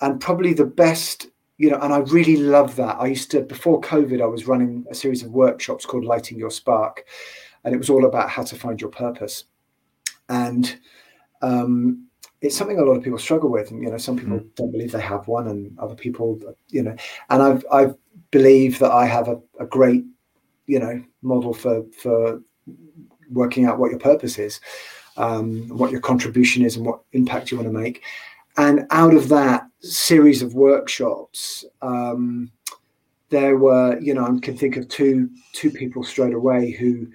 [0.00, 1.28] and probably the best,
[1.58, 2.96] you know, and I really love that.
[2.98, 6.50] I used to before COVID, I was running a series of workshops called Lighting Your
[6.50, 7.04] Spark,
[7.64, 9.44] and it was all about how to find your purpose,
[10.28, 10.78] and
[11.42, 12.06] um,
[12.40, 13.70] it's something a lot of people struggle with.
[13.70, 14.54] And you know, some people mm.
[14.56, 16.96] don't believe they have one, and other people, you know,
[17.30, 17.94] and I've I
[18.30, 20.04] believe that I have a, a great,
[20.66, 22.40] you know, model for for
[23.30, 24.60] working out what your purpose is
[25.16, 28.02] um, what your contribution is and what impact you want to make.
[28.56, 32.50] And out of that series of workshops, um,
[33.30, 37.08] there were, you know, I can think of two two people straight away who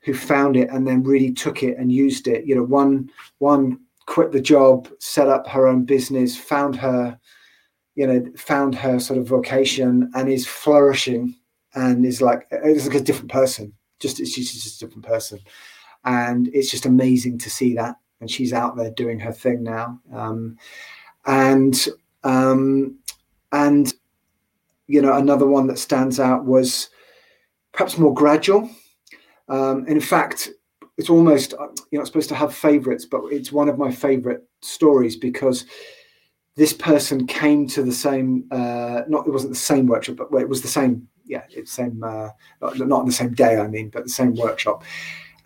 [0.00, 2.46] who found it and then really took it and used it.
[2.46, 7.18] You know, one one quit the job, set up her own business, found her,
[7.94, 11.36] you know, found her sort of vocation and is flourishing
[11.74, 13.72] and is like is like a different person.
[13.98, 15.38] Just she's just a different person,
[16.04, 17.96] and it's just amazing to see that.
[18.20, 20.58] And she's out there doing her thing now, um,
[21.26, 21.88] and
[22.22, 22.98] um,
[23.52, 23.92] and
[24.88, 26.90] you know another one that stands out was
[27.72, 28.68] perhaps more gradual.
[29.48, 30.50] Um, in fact,
[30.98, 31.54] it's almost
[31.90, 35.64] you're not supposed to have favorites, but it's one of my favorite stories because
[36.56, 40.42] this person came to the same uh, not it wasn't the same workshop, but well,
[40.42, 42.28] it was the same yeah, it's same uh,
[42.60, 44.84] not, not on the same day, I mean, but the same workshop.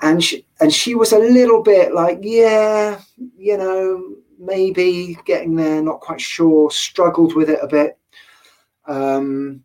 [0.00, 3.00] And she and she was a little bit like, yeah,
[3.36, 7.98] you know, maybe getting there, not quite sure, struggled with it a bit.
[8.86, 9.64] Um,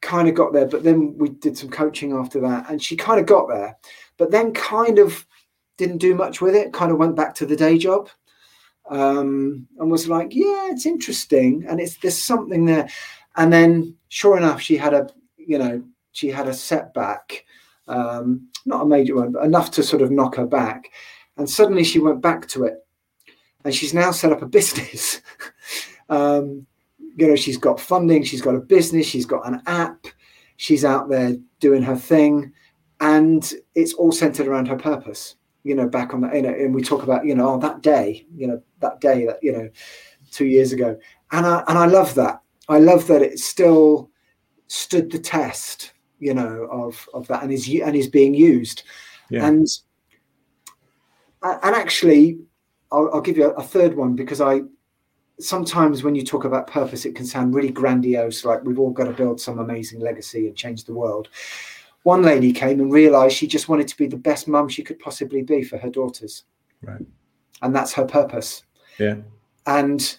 [0.00, 3.20] kind of got there, but then we did some coaching after that, and she kind
[3.20, 3.76] of got there,
[4.16, 5.26] but then kind of
[5.76, 6.72] didn't do much with it.
[6.72, 8.08] Kind of went back to the day job,
[8.88, 12.88] um, and was like, yeah, it's interesting, and it's there's something there.
[13.36, 17.44] And then, sure enough, she had a, you know, she had a setback,
[17.88, 20.90] um, not a major one, but enough to sort of knock her back.
[21.36, 22.86] And suddenly she went back to it,
[23.64, 25.20] and she's now set up a business.
[26.08, 26.66] um,
[27.16, 30.06] you know, she's got funding, she's got a business, she's got an app,
[30.56, 32.52] she's out there doing her thing,
[33.00, 35.36] and it's all centered around her purpose.
[35.62, 37.82] You know, back on that, you know, and we talk about, you know, oh, that
[37.82, 39.68] day, you know, that day that, you know,
[40.30, 40.98] two years ago.
[41.32, 44.10] And I and I love that I love that it still
[44.68, 48.84] stood the test, you know, of of that, and is and is being used,
[49.30, 49.46] yeah.
[49.46, 49.66] and
[51.42, 52.38] uh, and actually,
[52.92, 54.60] I'll, I'll give you a, a third one because I
[55.40, 59.04] sometimes when you talk about purpose, it can sound really grandiose, like we've all got
[59.04, 61.28] to build some amazing legacy and change the world.
[62.02, 64.98] One lady came and realized she just wanted to be the best mum she could
[64.98, 66.44] possibly be for her daughters.
[66.82, 67.02] Right.
[67.62, 68.62] And that's her purpose.
[68.98, 69.16] Yeah.
[69.66, 70.18] And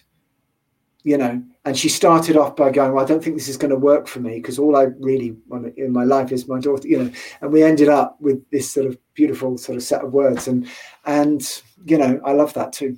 [1.04, 3.70] you know and she started off by going well i don't think this is going
[3.70, 6.86] to work for me because all i really want in my life is my daughter
[6.86, 10.12] you know and we ended up with this sort of beautiful sort of set of
[10.12, 10.68] words and
[11.06, 12.96] and you know i love that too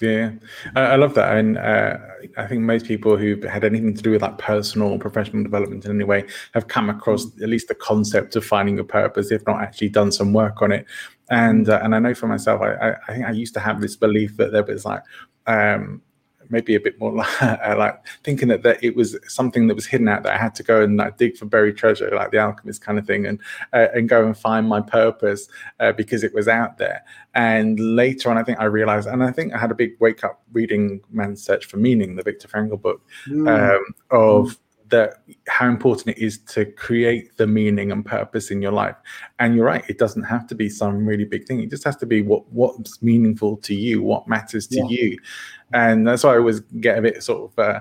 [0.00, 0.30] yeah,
[0.76, 1.98] I, love that, and uh,
[2.38, 5.84] I think most people who've had anything to do with like personal or professional development
[5.84, 6.24] in any way
[6.54, 7.42] have come across mm.
[7.42, 10.72] at least the concept of finding a purpose, if not actually done some work on
[10.72, 10.86] it.
[11.30, 13.80] And uh, and I know for myself, I, I, I think I used to have
[13.80, 15.02] this belief that there was like
[15.46, 16.00] um,
[16.50, 19.86] maybe a bit more like, uh, like thinking that, that it was something that was
[19.86, 20.32] hidden out there.
[20.32, 23.06] I had to go and like dig for buried treasure, like the alchemist kind of
[23.06, 23.38] thing, and
[23.72, 25.48] uh, and go and find my purpose
[25.80, 27.04] uh, because it was out there.
[27.34, 30.24] And later on, I think I realized, and I think I had a big wake
[30.24, 33.48] up reading Man's Search for Meaning, the Viktor Frankl book, mm.
[33.48, 34.48] um, of.
[34.48, 34.56] Mm
[34.90, 38.96] that how important it is to create the meaning and purpose in your life.
[39.38, 41.60] And you're right it doesn't have to be some really big thing.
[41.60, 44.86] It just has to be what what's meaningful to you what matters to yeah.
[44.88, 45.18] you.
[45.72, 47.80] And that's why i always get a bit sort of uh,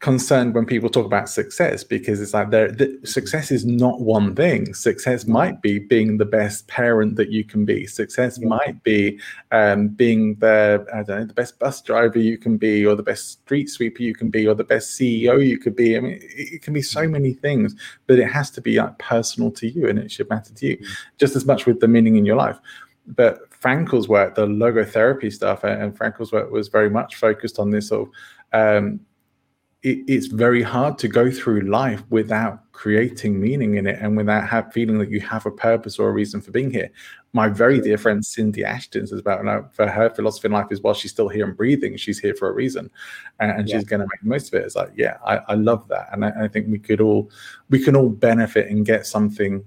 [0.00, 4.34] concerned when people talk about success because it's like there the, success is not one
[4.34, 4.74] thing.
[4.74, 7.86] Success might be being the best parent that you can be.
[7.86, 8.46] Success yeah.
[8.46, 9.18] might be
[9.52, 13.02] um, being the i don't know the best bus driver you can be or the
[13.02, 15.96] best street sweeper you can be or the best ceo you could be.
[15.96, 17.74] I mean it, it can be so many things
[18.06, 20.76] but it has to be like personal to you and it should matter to you
[20.76, 20.92] mm-hmm.
[21.16, 22.58] just as much with the meaning in your life.
[23.06, 27.88] But frankl's work the logotherapy stuff and frankl's work was very much focused on this
[27.88, 28.14] sort of
[28.52, 29.00] um,
[29.86, 34.48] it, it's very hard to go through life without creating meaning in it and without
[34.48, 36.90] have, feeling that you have a purpose or a reason for being here.
[37.32, 40.80] My very dear friend Cindy Ashton says about know, for her philosophy in life is
[40.80, 42.90] while she's still here and breathing, she's here for a reason,
[43.38, 43.76] and, and yeah.
[43.76, 44.64] she's going to make the most of it.
[44.64, 47.30] It's like, yeah, I, I love that, and I, I, think we could all
[47.70, 49.64] we can all benefit and get something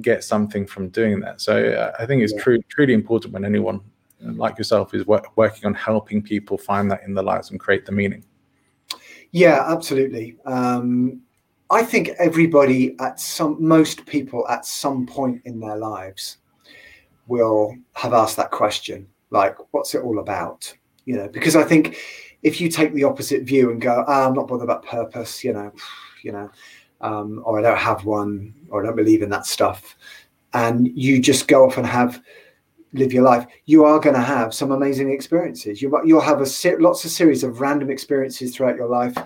[0.00, 1.42] get something from doing that.
[1.42, 2.42] So I think it's yeah.
[2.42, 3.80] true, truly important when anyone
[4.20, 7.84] like yourself is work, working on helping people find that in their lives and create
[7.84, 8.24] the meaning.
[9.32, 10.36] Yeah, absolutely.
[10.44, 11.20] Um,
[11.70, 16.38] I think everybody at some, most people at some point in their lives
[17.26, 20.72] will have asked that question, like, what's it all about?
[21.04, 21.98] You know, because I think
[22.42, 25.52] if you take the opposite view and go, oh, I'm not bothered about purpose, you
[25.52, 25.72] know,
[26.22, 26.50] you know,
[27.00, 29.96] um, or I don't have one, or I don't believe in that stuff,
[30.54, 32.20] and you just go off and have
[32.92, 35.82] live your life, you are going to have some amazing experiences.
[35.82, 39.16] You, you'll have a ser- lots of series of random experiences throughout your life,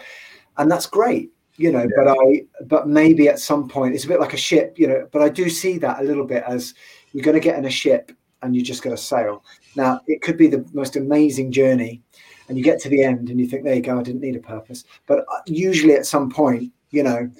[0.59, 1.31] and that's great.
[1.57, 1.97] You know, yeah.
[1.97, 4.79] but I, but maybe at some point it's a bit like a ship.
[4.79, 6.75] You know, but I do see that a little bit as
[7.13, 8.11] you're going to get in a ship
[8.43, 9.45] and you're just going to sail.
[9.77, 12.03] Now, it could be the most amazing journey,
[12.49, 14.37] and you get to the end and you think, there you go, I didn't need
[14.37, 14.85] a purpose.
[15.07, 17.31] But uh, usually at some point, you know,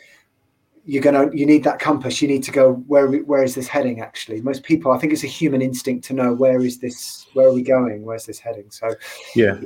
[0.85, 2.21] you're gonna you need that compass.
[2.21, 4.01] You need to go where where is this heading?
[4.01, 7.49] Actually, most people, I think it's a human instinct to know where is this, where
[7.49, 8.71] are we going, where's this heading.
[8.71, 8.91] So
[9.37, 9.61] yeah,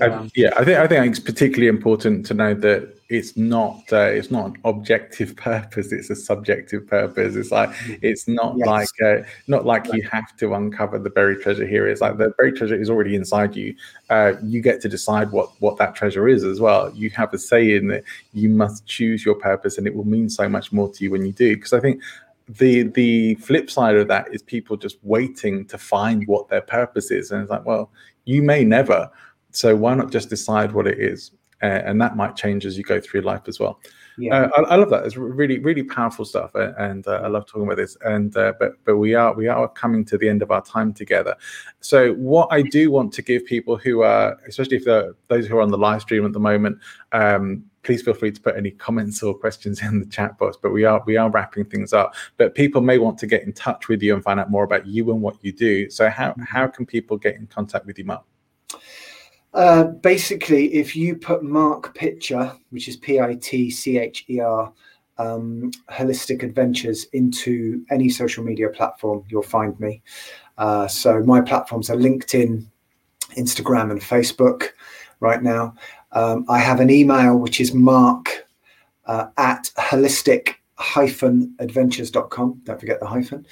[0.00, 4.02] um, yeah, I think I think it's particularly important to know that it's not uh,
[4.02, 7.34] it's not an objective purpose; it's a subjective purpose.
[7.34, 7.94] It's like mm-hmm.
[8.02, 8.66] it's not yes.
[8.66, 9.94] like uh, not like right.
[9.94, 11.88] you have to uncover the buried treasure here.
[11.88, 13.74] It's like the buried treasure is already inside you.
[14.08, 16.92] Uh, you get to decide what what that treasure is as well.
[16.94, 18.04] You have a say in it.
[18.32, 21.26] You must choose your purpose, and it will mean so much more to you when
[21.26, 21.56] you do.
[21.56, 22.00] Because I think
[22.48, 27.10] the the flip side of that is people just waiting to find what their purpose
[27.10, 27.90] is, and it's like, well,
[28.24, 29.10] you may never
[29.52, 31.32] so why not just decide what it is?
[31.62, 33.80] Uh, and that might change as you go through life as well.
[34.18, 34.42] Yeah.
[34.42, 35.04] Uh, I, I, love that.
[35.04, 37.96] It's really, really powerful stuff, and uh, I love talking about this.
[38.02, 40.92] And uh, but but we are we are coming to the end of our time
[40.92, 41.36] together.
[41.80, 45.56] So what I do want to give people who are, especially if they're those who
[45.56, 46.78] are on the live stream at the moment,
[47.12, 50.56] um, please feel free to put any comments or questions in the chat box.
[50.60, 52.14] But we are we are wrapping things up.
[52.36, 54.86] But people may want to get in touch with you and find out more about
[54.86, 55.88] you and what you do.
[55.88, 56.42] So how mm-hmm.
[56.42, 58.24] how can people get in contact with you, Mark?
[59.52, 64.40] Uh, basically, if you put Mark Pitcher, which is P I T C H E
[64.40, 64.72] R,
[65.18, 70.02] um, Holistic Adventures into any social media platform, you'll find me.
[70.56, 72.64] Uh, so my platforms are LinkedIn,
[73.36, 74.68] Instagram, and Facebook
[75.20, 75.74] right now.
[76.12, 78.46] Um, I have an email which is mark
[79.06, 80.54] uh, at holistic
[81.58, 82.60] adventures.com.
[82.64, 83.46] Don't forget the hyphen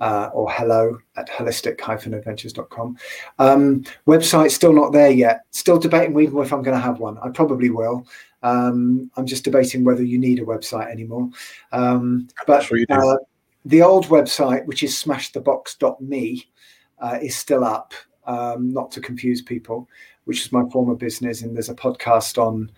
[0.00, 2.96] uh, or hello at holistic hyphen adventures.com.
[3.38, 5.42] Um, website still not there yet.
[5.50, 7.18] Still debating even if I'm going to have one.
[7.18, 8.06] I probably will.
[8.42, 11.30] Um, I'm just debating whether you need a website anymore.
[11.70, 13.16] Um, but sure uh,
[13.64, 16.50] the old website, which is smashthebox.me,
[16.98, 17.94] uh, is still up.
[18.24, 19.88] Um, not to confuse people,
[20.24, 22.70] which is my former business, and there's a podcast on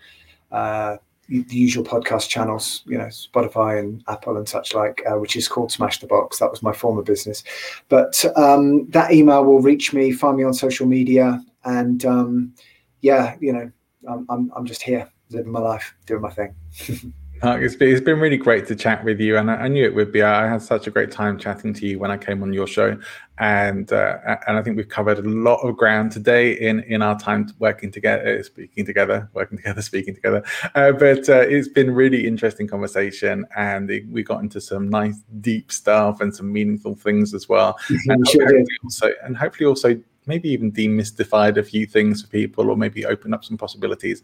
[0.51, 0.97] uh,
[1.27, 5.47] the usual podcast channels, you know, Spotify and Apple and such like, uh, which is
[5.47, 6.39] called Smash the Box.
[6.39, 7.43] That was my former business.
[7.89, 11.43] But um, that email will reach me, find me on social media.
[11.63, 12.53] And um,
[13.01, 13.71] yeah, you know,
[14.07, 16.53] I'm, I'm, I'm just here living my life, doing my thing.
[17.43, 19.83] Mark, it's been, it's been really great to chat with you, and I, I, knew
[19.83, 20.21] it would be.
[20.21, 22.97] I had such a great time chatting to you when I came on your show,
[23.37, 27.19] and uh, and I think we've covered a lot of ground today in in our
[27.19, 30.43] time working together, speaking together, working together, speaking together.
[30.75, 35.17] Uh, but uh, it's been really interesting conversation, and it, we got into some nice
[35.41, 40.49] deep stuff and some meaningful things as well, and, hopefully also, and hopefully also maybe
[40.49, 44.23] even demystified a few things for people or maybe open up some possibilities.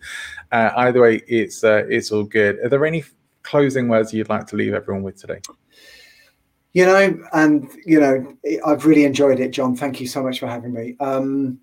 [0.52, 2.60] Uh, either way, it's uh, it's all good.
[2.64, 3.04] Are there any
[3.44, 5.40] closing words you'd like to leave everyone with today?
[6.74, 9.76] You know, and you know, I've really enjoyed it, John.
[9.76, 10.96] Thank you so much for having me.
[11.00, 11.60] Um,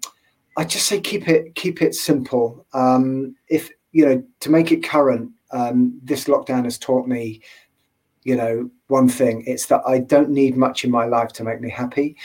[0.57, 2.67] I just say keep it keep it simple.
[2.75, 7.41] Um, if you know to make it current, um, this lockdown has taught me,
[8.25, 9.45] you know, one thing.
[9.47, 12.17] It's that I don't need much in my life to make me happy.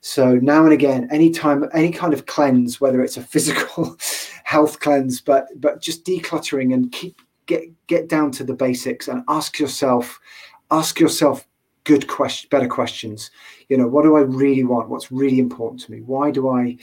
[0.00, 3.96] So now and again, anytime, any kind of cleanse, whether it's a physical
[4.44, 9.22] health cleanse, but but just decluttering and keep get get down to the basics and
[9.28, 10.18] ask yourself,
[10.70, 11.46] ask yourself
[11.84, 13.30] good question, better questions.
[13.68, 14.88] You know, what do I really want?
[14.88, 16.00] What's really important to me?
[16.00, 16.78] Why do I?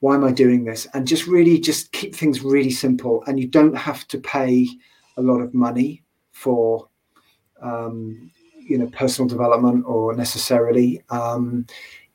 [0.00, 0.86] Why am I doing this?
[0.94, 3.22] And just really just keep things really simple.
[3.26, 4.66] And you don't have to pay
[5.18, 6.02] a lot of money
[6.32, 6.88] for
[7.60, 8.30] um,
[8.70, 11.66] you know personal development or necessarily um,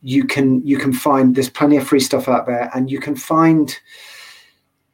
[0.01, 3.15] you can you can find there's plenty of free stuff out there and you can
[3.15, 3.77] find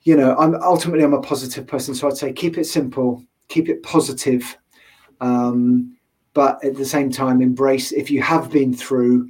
[0.02, 3.70] you know i'm ultimately i'm a positive person so i'd say keep it simple keep
[3.70, 4.58] it positive
[5.20, 5.96] um,
[6.34, 9.30] but at the same time embrace if you have been through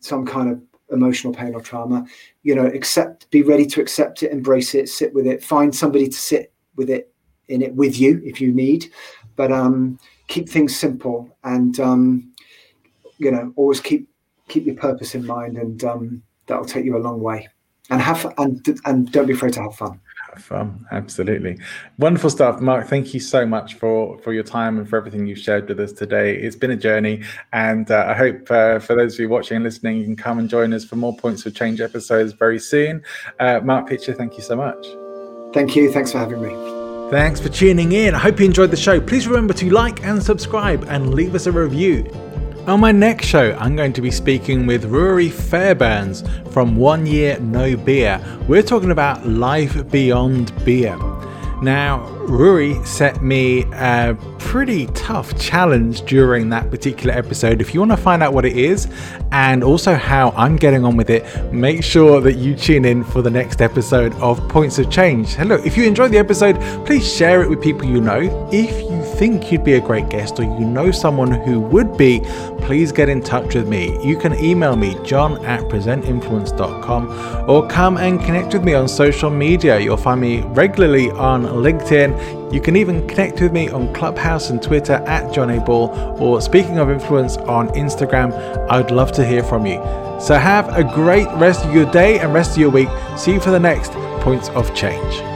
[0.00, 0.60] some kind of
[0.90, 2.04] emotional pain or trauma
[2.42, 6.06] you know accept be ready to accept it embrace it sit with it find somebody
[6.06, 7.14] to sit with it
[7.48, 8.92] in it with you if you need
[9.36, 9.98] but um
[10.32, 12.32] keep things simple and um
[13.18, 14.08] you know always keep
[14.52, 17.48] keep your purpose in mind, and um, that'll take you a long way.
[17.90, 20.00] And have and and don't be afraid to have fun.
[20.32, 21.58] Have fun, absolutely.
[21.98, 22.86] Wonderful stuff, Mark.
[22.86, 25.92] Thank you so much for for your time and for everything you've shared with us
[25.92, 26.36] today.
[26.36, 27.22] It's been a journey,
[27.52, 30.38] and uh, I hope uh, for those of you watching and listening, you can come
[30.38, 33.02] and join us for more Points of Change episodes very soon.
[33.40, 34.86] Uh, Mark Pitcher, thank you so much.
[35.52, 35.92] Thank you.
[35.92, 36.81] Thanks for having me.
[37.12, 38.14] Thanks for tuning in.
[38.14, 38.98] I hope you enjoyed the show.
[38.98, 42.10] Please remember to like and subscribe and leave us a review.
[42.66, 47.38] On my next show, I'm going to be speaking with Ruari Fairbairns from One Year
[47.38, 48.18] No Beer.
[48.48, 50.96] We're talking about life beyond beer.
[51.60, 57.60] Now, Ruari set me a pretty tough challenge during that particular episode.
[57.60, 58.86] If you want to find out what it is
[59.32, 63.22] and also how I'm getting on with it, make sure that you tune in for
[63.22, 65.34] the next episode of Points of Change.
[65.34, 68.48] Hello, if you enjoyed the episode, please share it with people you know.
[68.52, 72.20] If you think you'd be a great guest or you know someone who would be,
[72.60, 73.98] please get in touch with me.
[74.06, 79.30] You can email me, john at presentinfluence.com, or come and connect with me on social
[79.30, 79.78] media.
[79.78, 82.11] You'll find me regularly on LinkedIn.
[82.52, 85.60] You can even connect with me on Clubhouse and Twitter at John A.
[85.60, 85.88] Ball,
[86.20, 88.32] or speaking of influence on Instagram.
[88.70, 89.76] I'd love to hear from you.
[90.20, 92.88] So have a great rest of your day and rest of your week.
[93.16, 93.92] See you for the next
[94.22, 95.31] Points of Change.